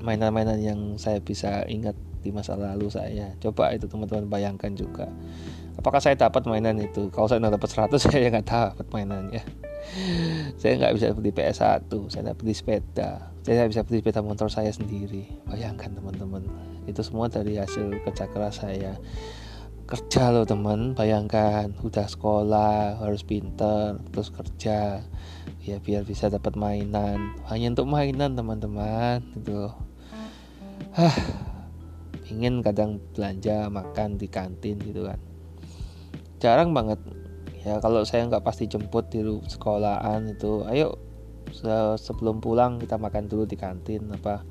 [0.00, 3.36] mainan-mainan yang saya bisa ingat di masa lalu saya.
[3.38, 5.06] Coba itu teman-teman bayangkan juga.
[5.76, 7.12] Apakah saya dapat mainan itu?
[7.12, 9.44] Kalau saya dapat 100 saya nggak dapat mainannya.
[10.58, 14.74] Saya nggak bisa beli PS1 saya nggak beli sepeda saya bisa beli sepeda motor saya
[14.74, 15.30] sendiri.
[15.46, 16.42] Bayangkan teman-teman.
[16.90, 18.98] Itu semua dari hasil kerja keras saya.
[19.86, 20.98] Kerja loh teman.
[20.98, 24.98] Bayangkan udah sekolah harus pinter terus kerja.
[25.62, 27.38] Ya biar bisa dapat mainan.
[27.46, 29.22] Hanya untuk mainan teman-teman.
[29.38, 29.70] Gitu
[30.98, 31.16] hah.
[32.26, 35.22] Ingin kadang belanja makan di kantin gitu kan.
[36.42, 36.98] Jarang banget.
[37.62, 41.05] Ya kalau saya nggak pasti jemput di sekolahan itu ayo
[41.96, 44.42] sebelum pulang kita makan dulu di kantin apa?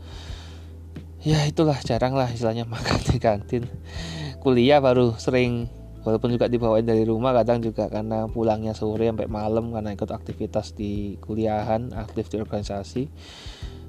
[1.25, 3.63] Ya itulah jarang lah istilahnya makan di kantin.
[4.45, 5.65] Kuliah baru sering
[6.05, 10.77] walaupun juga dibawain dari rumah kadang juga karena pulangnya sore sampai malam karena ikut aktivitas
[10.77, 13.03] di kuliahan aktif di organisasi.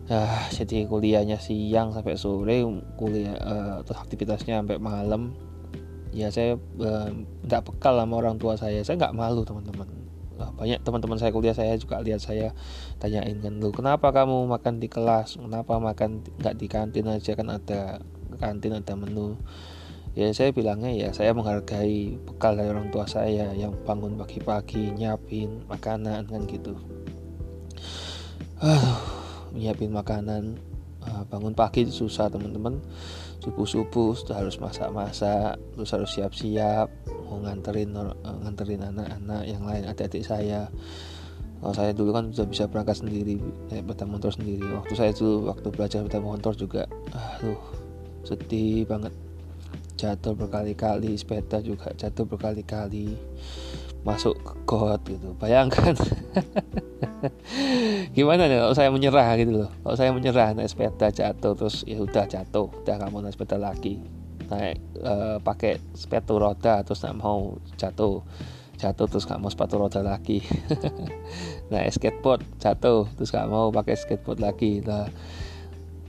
[0.06, 2.62] Uh, jadi kuliahnya siang sampai sore
[2.96, 5.36] kuliah uh, aktivitasnya sampai malam.
[6.16, 6.56] Ya saya
[7.44, 8.80] tidak uh, bekal sama orang tua saya.
[8.80, 10.05] Saya nggak malu teman-teman
[10.36, 12.52] banyak teman-teman saya kuliah saya juga lihat saya
[13.00, 15.40] tanyain kan lu kenapa kamu makan di kelas?
[15.40, 17.32] Kenapa makan nggak di kantin aja?
[17.32, 18.04] Kan ada
[18.36, 19.40] kantin ada menu.
[20.16, 25.64] Ya saya bilangnya ya saya menghargai bekal dari orang tua saya yang bangun pagi-pagi nyiapin
[25.68, 26.72] makanan kan gitu.
[28.56, 28.96] Uh,
[29.52, 30.56] nyiapin makanan
[31.04, 32.80] uh, bangun pagi susah teman-teman.
[33.44, 36.88] Subuh-subuh sudah harus masak-masak terus harus siap-siap
[37.26, 38.14] mau nganterin uh,
[38.46, 40.70] nganterin anak-anak yang lain adik-adik saya.
[41.56, 43.40] Kalau saya dulu kan sudah bisa berangkat sendiri
[43.72, 44.66] naik sepeda motor sendiri.
[44.70, 47.60] Waktu saya dulu waktu belajar sepeda motor juga aduh
[48.22, 49.12] sedih banget.
[49.96, 53.16] Jatuh berkali-kali sepeda juga jatuh berkali-kali
[54.04, 55.34] masuk ke got gitu.
[55.40, 55.96] Bayangkan.
[58.16, 59.70] Gimana nih kalau saya menyerah gitu loh?
[59.82, 64.15] Kalau saya menyerah naik sepeda jatuh terus ya udah jatuh udah mau naik sepeda lagi
[64.48, 68.22] naik uh, pakai sepatu roda terus nggak mau jatuh.
[68.76, 70.44] Jatuh terus nggak mau sepatu roda lagi.
[71.72, 74.84] Naik skateboard jatuh terus nggak mau pakai skateboard lagi.
[74.84, 75.08] Nah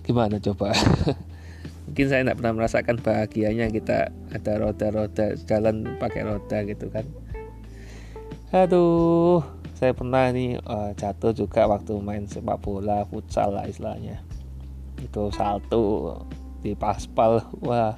[0.03, 0.75] gimana coba?
[1.87, 7.07] Mungkin saya tidak pernah merasakan bahagianya kita ada roda-roda jalan pakai roda gitu kan.
[8.51, 9.39] Aduh
[9.77, 14.19] saya pernah nih uh, jatuh juga waktu main sepak bola futsal lah istilahnya.
[14.99, 16.19] Itu salto
[16.61, 17.43] di paspal.
[17.61, 17.97] Wah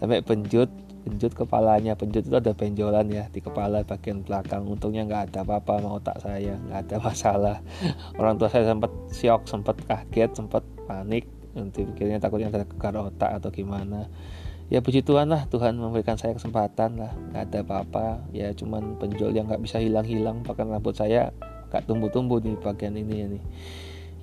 [0.00, 0.68] sampai penjut
[1.04, 1.92] penjut kepalanya.
[1.94, 4.64] Penjut itu ada benjolan ya di kepala bagian belakang.
[4.64, 7.56] Untungnya nggak ada apa-apa mau tak saya nggak ada masalah.
[8.20, 11.28] Orang tua saya sempat shock sempat kaget sempat panik.
[11.54, 14.08] Nanti pikirnya takutnya ada kegar otak atau gimana.
[14.72, 17.12] Ya puji Tuhan lah Tuhan memberikan saya kesempatan lah.
[17.30, 18.06] Nggak ada apa-apa.
[18.32, 21.30] Ya cuman penjol yang nggak bisa hilang-hilang bahkan rambut saya
[21.74, 23.42] nggak tumbuh-tumbuh di bagian ini ya nih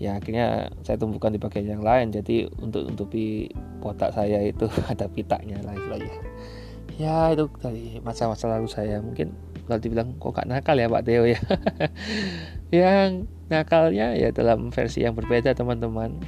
[0.02, 2.10] ya akhirnya saya tumbuhkan di bagian yang lain.
[2.10, 6.18] Jadi untuk tutupi botak saya itu ada pitanya lah istilahnya
[7.02, 9.02] ya itu dari masa-masa lalu saya.
[9.02, 9.34] Mungkin
[9.66, 11.40] kalau dibilang kok gak nakal ya Pak Teo ya?
[12.74, 16.24] Yang nakalnya ya dalam versi yang berbeda teman-teman.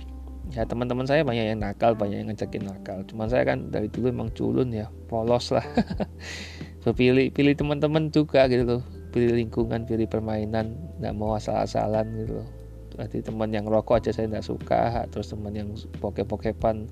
[0.52, 3.00] Ya teman-teman saya banyak yang nakal banyak yang ngejakin nakal.
[3.08, 5.64] Cuman saya kan dari dulu emang culun ya polos lah.
[7.00, 8.84] Pilih pilih teman-teman juga gitu loh.
[9.16, 12.63] Pilih lingkungan pilih permainan nggak mau asal-asalan gitu loh
[12.94, 16.88] berarti teman yang rokok aja saya nggak suka terus teman yang poke-pokepan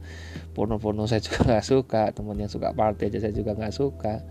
[0.58, 4.26] porno-porno saya juga nggak suka teman yang suka party aja saya juga nggak suka.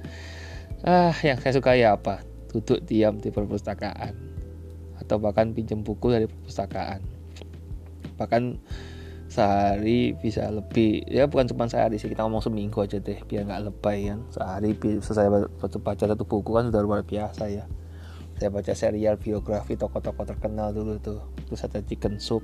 [0.83, 2.25] Ah yang saya suka ya apa?
[2.51, 4.15] Duduk diam di perpustakaan.
[4.99, 7.01] Atau bahkan pinjam buku dari perpustakaan.
[8.19, 8.43] Bahkan
[9.31, 13.63] sehari bisa lebih ya bukan cuma sehari sih kita ngomong seminggu aja deh biar nggak
[13.71, 14.21] lebay kan.
[14.35, 17.65] Sehari bisa saya baca satu buku kan sudah luar biasa ya
[18.41, 21.21] saya baca serial biografi tokoh-tokoh terkenal dulu tuh.
[21.45, 22.41] Terus ada chicken soup.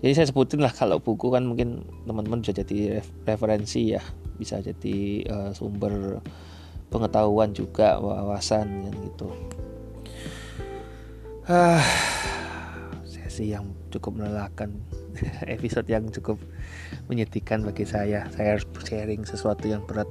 [0.00, 4.00] Jadi saya sebutin lah kalau buku kan mungkin teman-teman bisa jadi referensi ya.
[4.40, 6.24] Bisa jadi uh, sumber
[6.88, 9.28] pengetahuan juga wawasan gitu.
[11.44, 11.84] Ah
[13.04, 14.72] sesi yang cukup melelahkan.
[15.60, 16.40] Episode yang cukup
[17.12, 18.24] menyedihkan bagi saya.
[18.32, 20.08] Saya harus sharing sesuatu yang berat.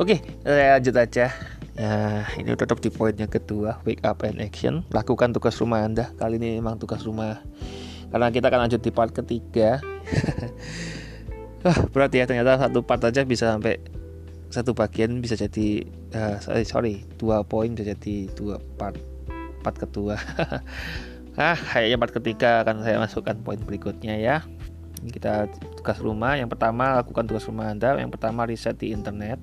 [0.00, 1.28] Oke saya lanjut aja
[1.74, 4.86] ya ini tetap di poin yang kedua wake up and action.
[4.94, 6.14] Lakukan tugas rumah anda.
[6.14, 7.42] Kali ini memang tugas rumah.
[8.14, 9.78] Karena kita akan lanjut di part ketiga.
[11.64, 13.80] Ah, berat ya ternyata satu part aja bisa sampai
[14.52, 19.00] satu bagian bisa jadi uh, sorry, sorry dua poin bisa jadi dua part
[19.64, 20.20] part kedua.
[21.40, 24.44] Ah kayaknya part ketiga akan saya masukkan poin berikutnya ya.
[25.02, 25.48] Kita
[25.80, 26.36] tugas rumah.
[26.36, 27.96] Yang pertama lakukan tugas rumah anda.
[27.96, 29.40] Yang pertama riset di internet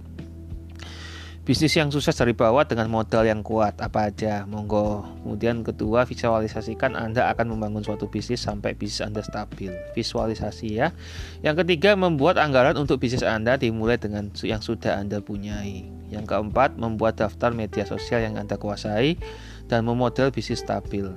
[1.41, 4.45] bisnis yang sukses dari bawah dengan modal yang kuat apa aja?
[4.45, 5.01] Monggo.
[5.25, 9.73] Kemudian kedua visualisasikan anda akan membangun suatu bisnis sampai bisnis anda stabil.
[9.97, 10.93] Visualisasi ya.
[11.41, 15.89] Yang ketiga membuat anggaran untuk bisnis anda dimulai dengan yang sudah anda punyai.
[16.13, 19.17] Yang keempat membuat daftar media sosial yang anda kuasai
[19.65, 21.09] dan memodel bisnis stabil.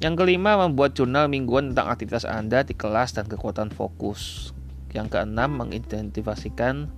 [0.00, 4.48] Yang kelima, membuat jurnal mingguan tentang aktivitas Anda di kelas dan kekuatan fokus.
[4.96, 6.88] Yang keenam, mengidentifikasikan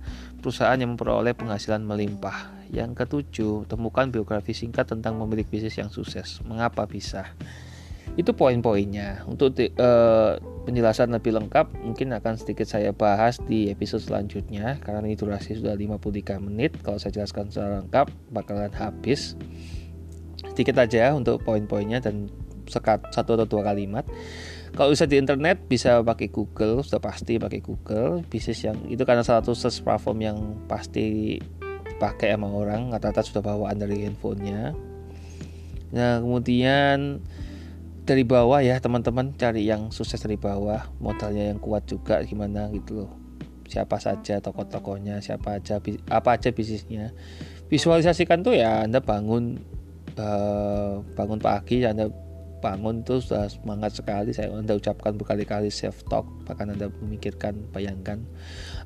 [0.43, 2.51] perusahaan yang memperoleh penghasilan melimpah.
[2.67, 6.43] Yang ketujuh, temukan biografi singkat tentang pemilik bisnis yang sukses.
[6.43, 7.31] Mengapa bisa?
[8.19, 9.23] Itu poin-poinnya.
[9.23, 10.35] Untuk di, uh,
[10.67, 14.83] penjelasan lebih lengkap, mungkin akan sedikit saya bahas di episode selanjutnya.
[14.83, 16.75] Karena ini durasi sudah 53 menit.
[16.83, 19.39] Kalau saya jelaskan secara lengkap, bakalan habis.
[20.51, 22.27] Sedikit aja untuk poin-poinnya dan
[22.67, 24.03] sekat satu atau dua kalimat
[24.73, 29.21] kalau bisa di internet bisa pakai Google sudah pasti pakai Google bisnis yang itu karena
[29.21, 31.37] salah satu search platform yang pasti
[32.03, 34.73] dipakai sama orang rata-rata sudah bawaan dari handphonenya.
[35.93, 37.21] Nah kemudian
[38.03, 43.05] dari bawah ya teman-teman cari yang sukses dari bawah modalnya yang kuat juga gimana gitu
[43.05, 43.11] loh.
[43.69, 47.13] Siapa saja tokoh-tokohnya siapa aja apa aja bisnisnya.
[47.69, 49.61] Visualisasikan tuh ya anda bangun
[50.17, 52.09] uh, bangun pagi anda
[52.63, 54.31] bangun tuh sudah semangat sekali.
[54.31, 56.23] Saya anda ucapkan berkali-kali self talk.
[56.47, 58.23] Bahkan anda memikirkan bayangkan.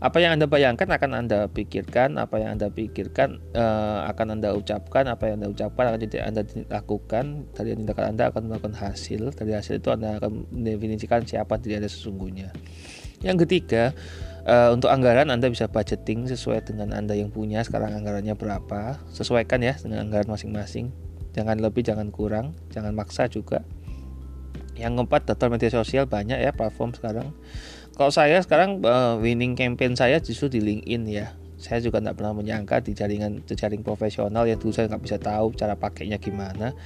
[0.02, 5.06] Apa yang anda bayangkan akan anda pikirkan apa yang anda pikirkan uh, akan anda ucapkan
[5.06, 6.42] apa yang anda ucapkan akan jadi anda
[6.74, 7.46] lakukan.
[7.54, 9.38] Dari tindakan anda akan melakukan hasil.
[9.38, 12.50] Dari hasil itu anda akan mendefinisikan siapa diri anda sesungguhnya.
[13.22, 13.94] Yang ketiga
[14.48, 17.68] Uh, untuk anggaran Anda bisa budgeting sesuai dengan Anda yang punya.
[17.68, 18.96] Sekarang anggarannya berapa?
[19.12, 20.88] Sesuaikan ya dengan anggaran masing-masing
[21.38, 23.62] jangan lebih jangan kurang jangan maksa juga.
[24.74, 27.38] Yang keempat daftar media sosial banyak ya platform sekarang.
[27.94, 31.38] Kalau saya sekarang uh, winning campaign saya justru di LinkedIn ya.
[31.58, 35.54] Saya juga tidak pernah menyangka di jaringan jaring profesional yang dulu saya nggak bisa tahu
[35.58, 36.78] cara pakainya gimana.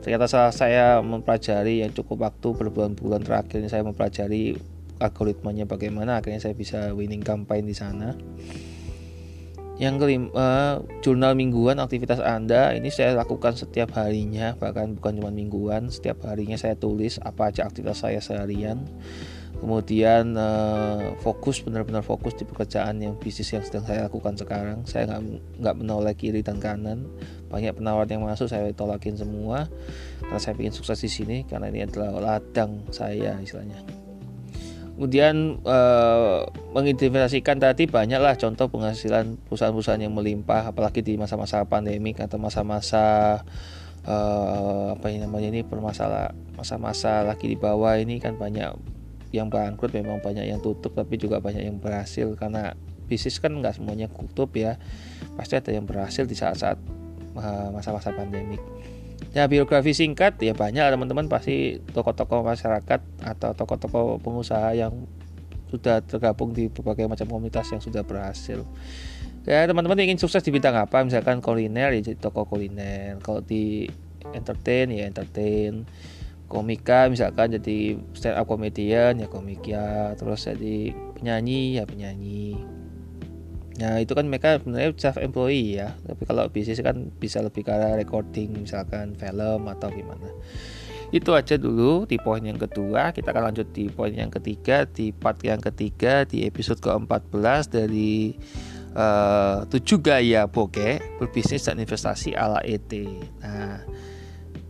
[0.00, 4.56] Ternyata setelah saya mempelajari yang cukup waktu berbulan-bulan terakhir ini saya mempelajari
[5.04, 8.14] algoritmanya bagaimana akhirnya saya bisa winning campaign di sana
[9.74, 12.70] yang kelima jurnal mingguan aktivitas anda.
[12.74, 15.90] Ini saya lakukan setiap harinya bahkan bukan cuma mingguan.
[15.90, 18.86] Setiap harinya saya tulis apa aja aktivitas saya seharian.
[19.58, 24.84] Kemudian uh, fokus benar-benar fokus di pekerjaan yang bisnis yang sedang saya lakukan sekarang.
[24.86, 25.22] Saya nggak
[25.62, 27.10] nggak menolak kiri dan kanan.
[27.50, 29.66] Banyak penawaran yang masuk saya tolakin semua.
[30.22, 34.03] Karena saya ingin sukses di sini karena ini adalah ladang saya istilahnya
[34.94, 42.38] kemudian uh, mengidentifikasikan tadi banyaklah contoh penghasilan perusahaan-perusahaan yang melimpah apalagi di masa-masa pandemik atau
[42.38, 43.42] masa-masa
[44.06, 48.70] uh, apa ini namanya ini permasalah masa-masa lagi di bawah ini kan banyak
[49.34, 52.38] yang bangkrut memang banyak yang tutup tapi juga banyak yang berhasil.
[52.38, 52.78] Karena
[53.10, 54.80] bisnis kan nggak semuanya tutup ya
[55.36, 56.78] pasti ada yang berhasil di saat-saat
[57.36, 58.62] eh, masa-masa pandemik
[59.34, 65.10] Ya biografi singkat ya banyak teman-teman pasti tokoh-tokoh masyarakat atau tokoh-tokoh pengusaha yang
[65.74, 68.62] sudah tergabung di berbagai macam komunitas yang sudah berhasil.
[69.42, 71.02] Ya teman-teman ingin sukses di bidang apa?
[71.02, 73.18] Misalkan kuliner ya jadi tokoh kuliner.
[73.20, 73.90] Kalau di
[74.30, 75.82] entertain ya entertain.
[76.46, 80.14] Komika misalkan jadi stand up comedian ya komik ya.
[80.14, 82.54] Terus jadi penyanyi ya penyanyi
[83.74, 85.94] Nah itu kan mereka sebenarnya self employee ya.
[86.06, 90.30] Tapi kalau bisnis kan bisa lebih ke recording misalkan film atau gimana.
[91.10, 93.10] Itu aja dulu di poin yang kedua.
[93.10, 98.34] Kita akan lanjut di poin yang ketiga di part yang ketiga di episode ke-14 dari
[98.94, 102.90] uh, 7 gaya bokeh berbisnis dan investasi ala ET.
[103.42, 103.82] Nah,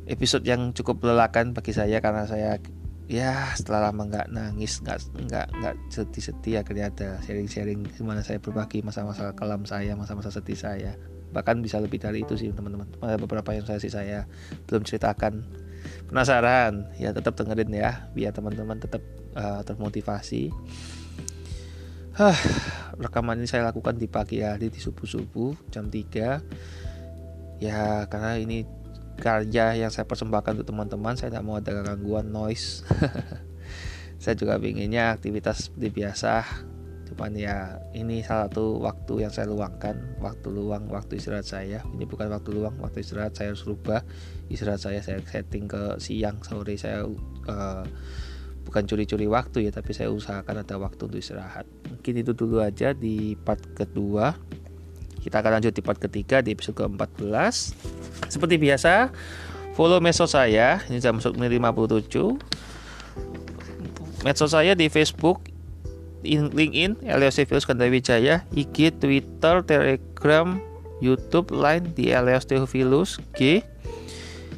[0.04, 2.60] episode yang cukup melelahkan bagi saya karena saya
[3.04, 4.98] ya setelah lama nggak nangis nggak
[5.28, 10.92] nggak nggak sedih-sedih akhirnya ada sharing-sharing gimana saya berbagi masa-masa kelam saya masa-masa sedih saya.
[11.34, 12.86] Bahkan bisa lebih dari itu sih teman-teman.
[13.02, 14.24] Ada beberapa yang saya sih saya
[14.70, 15.42] belum ceritakan.
[16.08, 16.94] Penasaran?
[16.96, 19.02] Ya tetap dengerin ya biar teman-teman tetap
[19.34, 20.54] uh, termotivasi.
[22.14, 22.38] Huh,
[22.94, 28.62] rekaman ini saya lakukan di pagi hari di subuh-subuh jam 3 ya karena ini
[29.18, 32.82] karya yang saya persembahkan untuk teman-teman saya tidak mau ada gangguan noise.
[34.24, 36.64] Saya juga inginnya aktivitas seperti biasa
[37.14, 41.84] cuman ya ini salah satu waktu yang saya luangkan waktu luang waktu istirahat saya.
[41.94, 44.02] Ini bukan waktu luang waktu istirahat saya harus rubah.
[44.50, 47.84] Istirahat saya saya setting ke siang sore saya uh,
[48.64, 51.68] bukan curi-curi waktu ya tapi saya usahakan ada waktu untuk istirahat.
[51.86, 54.34] Mungkin itu dulu aja di part kedua
[55.24, 57.72] kita akan lanjut di part ketiga di episode ke-14
[58.28, 59.08] seperti biasa,
[59.72, 60.84] follow medsos saya.
[60.92, 62.36] Ini sudah masuk menit 57.
[64.20, 65.48] Medsos saya di Facebook,
[66.24, 70.60] LinkedIn, Elios Theophilus Kandawijaya, IG, Twitter, Telegram,
[71.00, 73.64] YouTube, Line di Elios Theophilus G.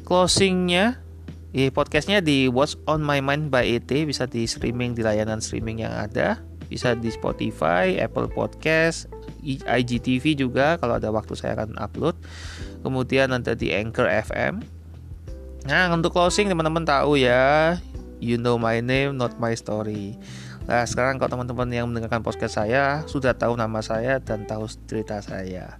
[0.07, 1.03] Closingnya
[1.51, 5.83] di podcastnya di What's on My Mind by ET bisa di streaming di layanan streaming
[5.83, 9.07] yang ada bisa di Spotify, Apple Podcast,
[9.43, 12.15] IGTV juga kalau ada waktu saya akan upload.
[12.81, 14.79] Kemudian nanti di Anchor FM
[15.67, 17.75] nah untuk closing teman-teman tahu ya
[18.23, 20.15] you know my name not my story.
[20.63, 25.19] Nah sekarang kalau teman-teman yang mendengarkan podcast saya sudah tahu nama saya dan tahu cerita
[25.19, 25.79] saya.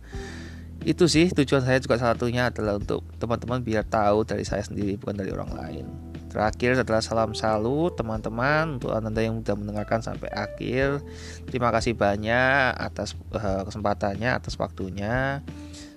[0.84, 5.00] Itu sih tujuan saya juga salah satunya adalah untuk teman-teman biar tahu dari saya sendiri
[5.00, 6.07] bukan dari orang lain
[6.38, 11.02] Terakhir setelah salam salut teman-teman untuk anda yang sudah mendengarkan sampai akhir.
[11.50, 15.42] Terima kasih banyak atas uh, kesempatannya, atas waktunya.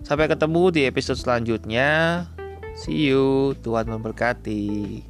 [0.00, 2.24] Sampai ketemu di episode selanjutnya.
[2.72, 5.09] See you, Tuhan memberkati.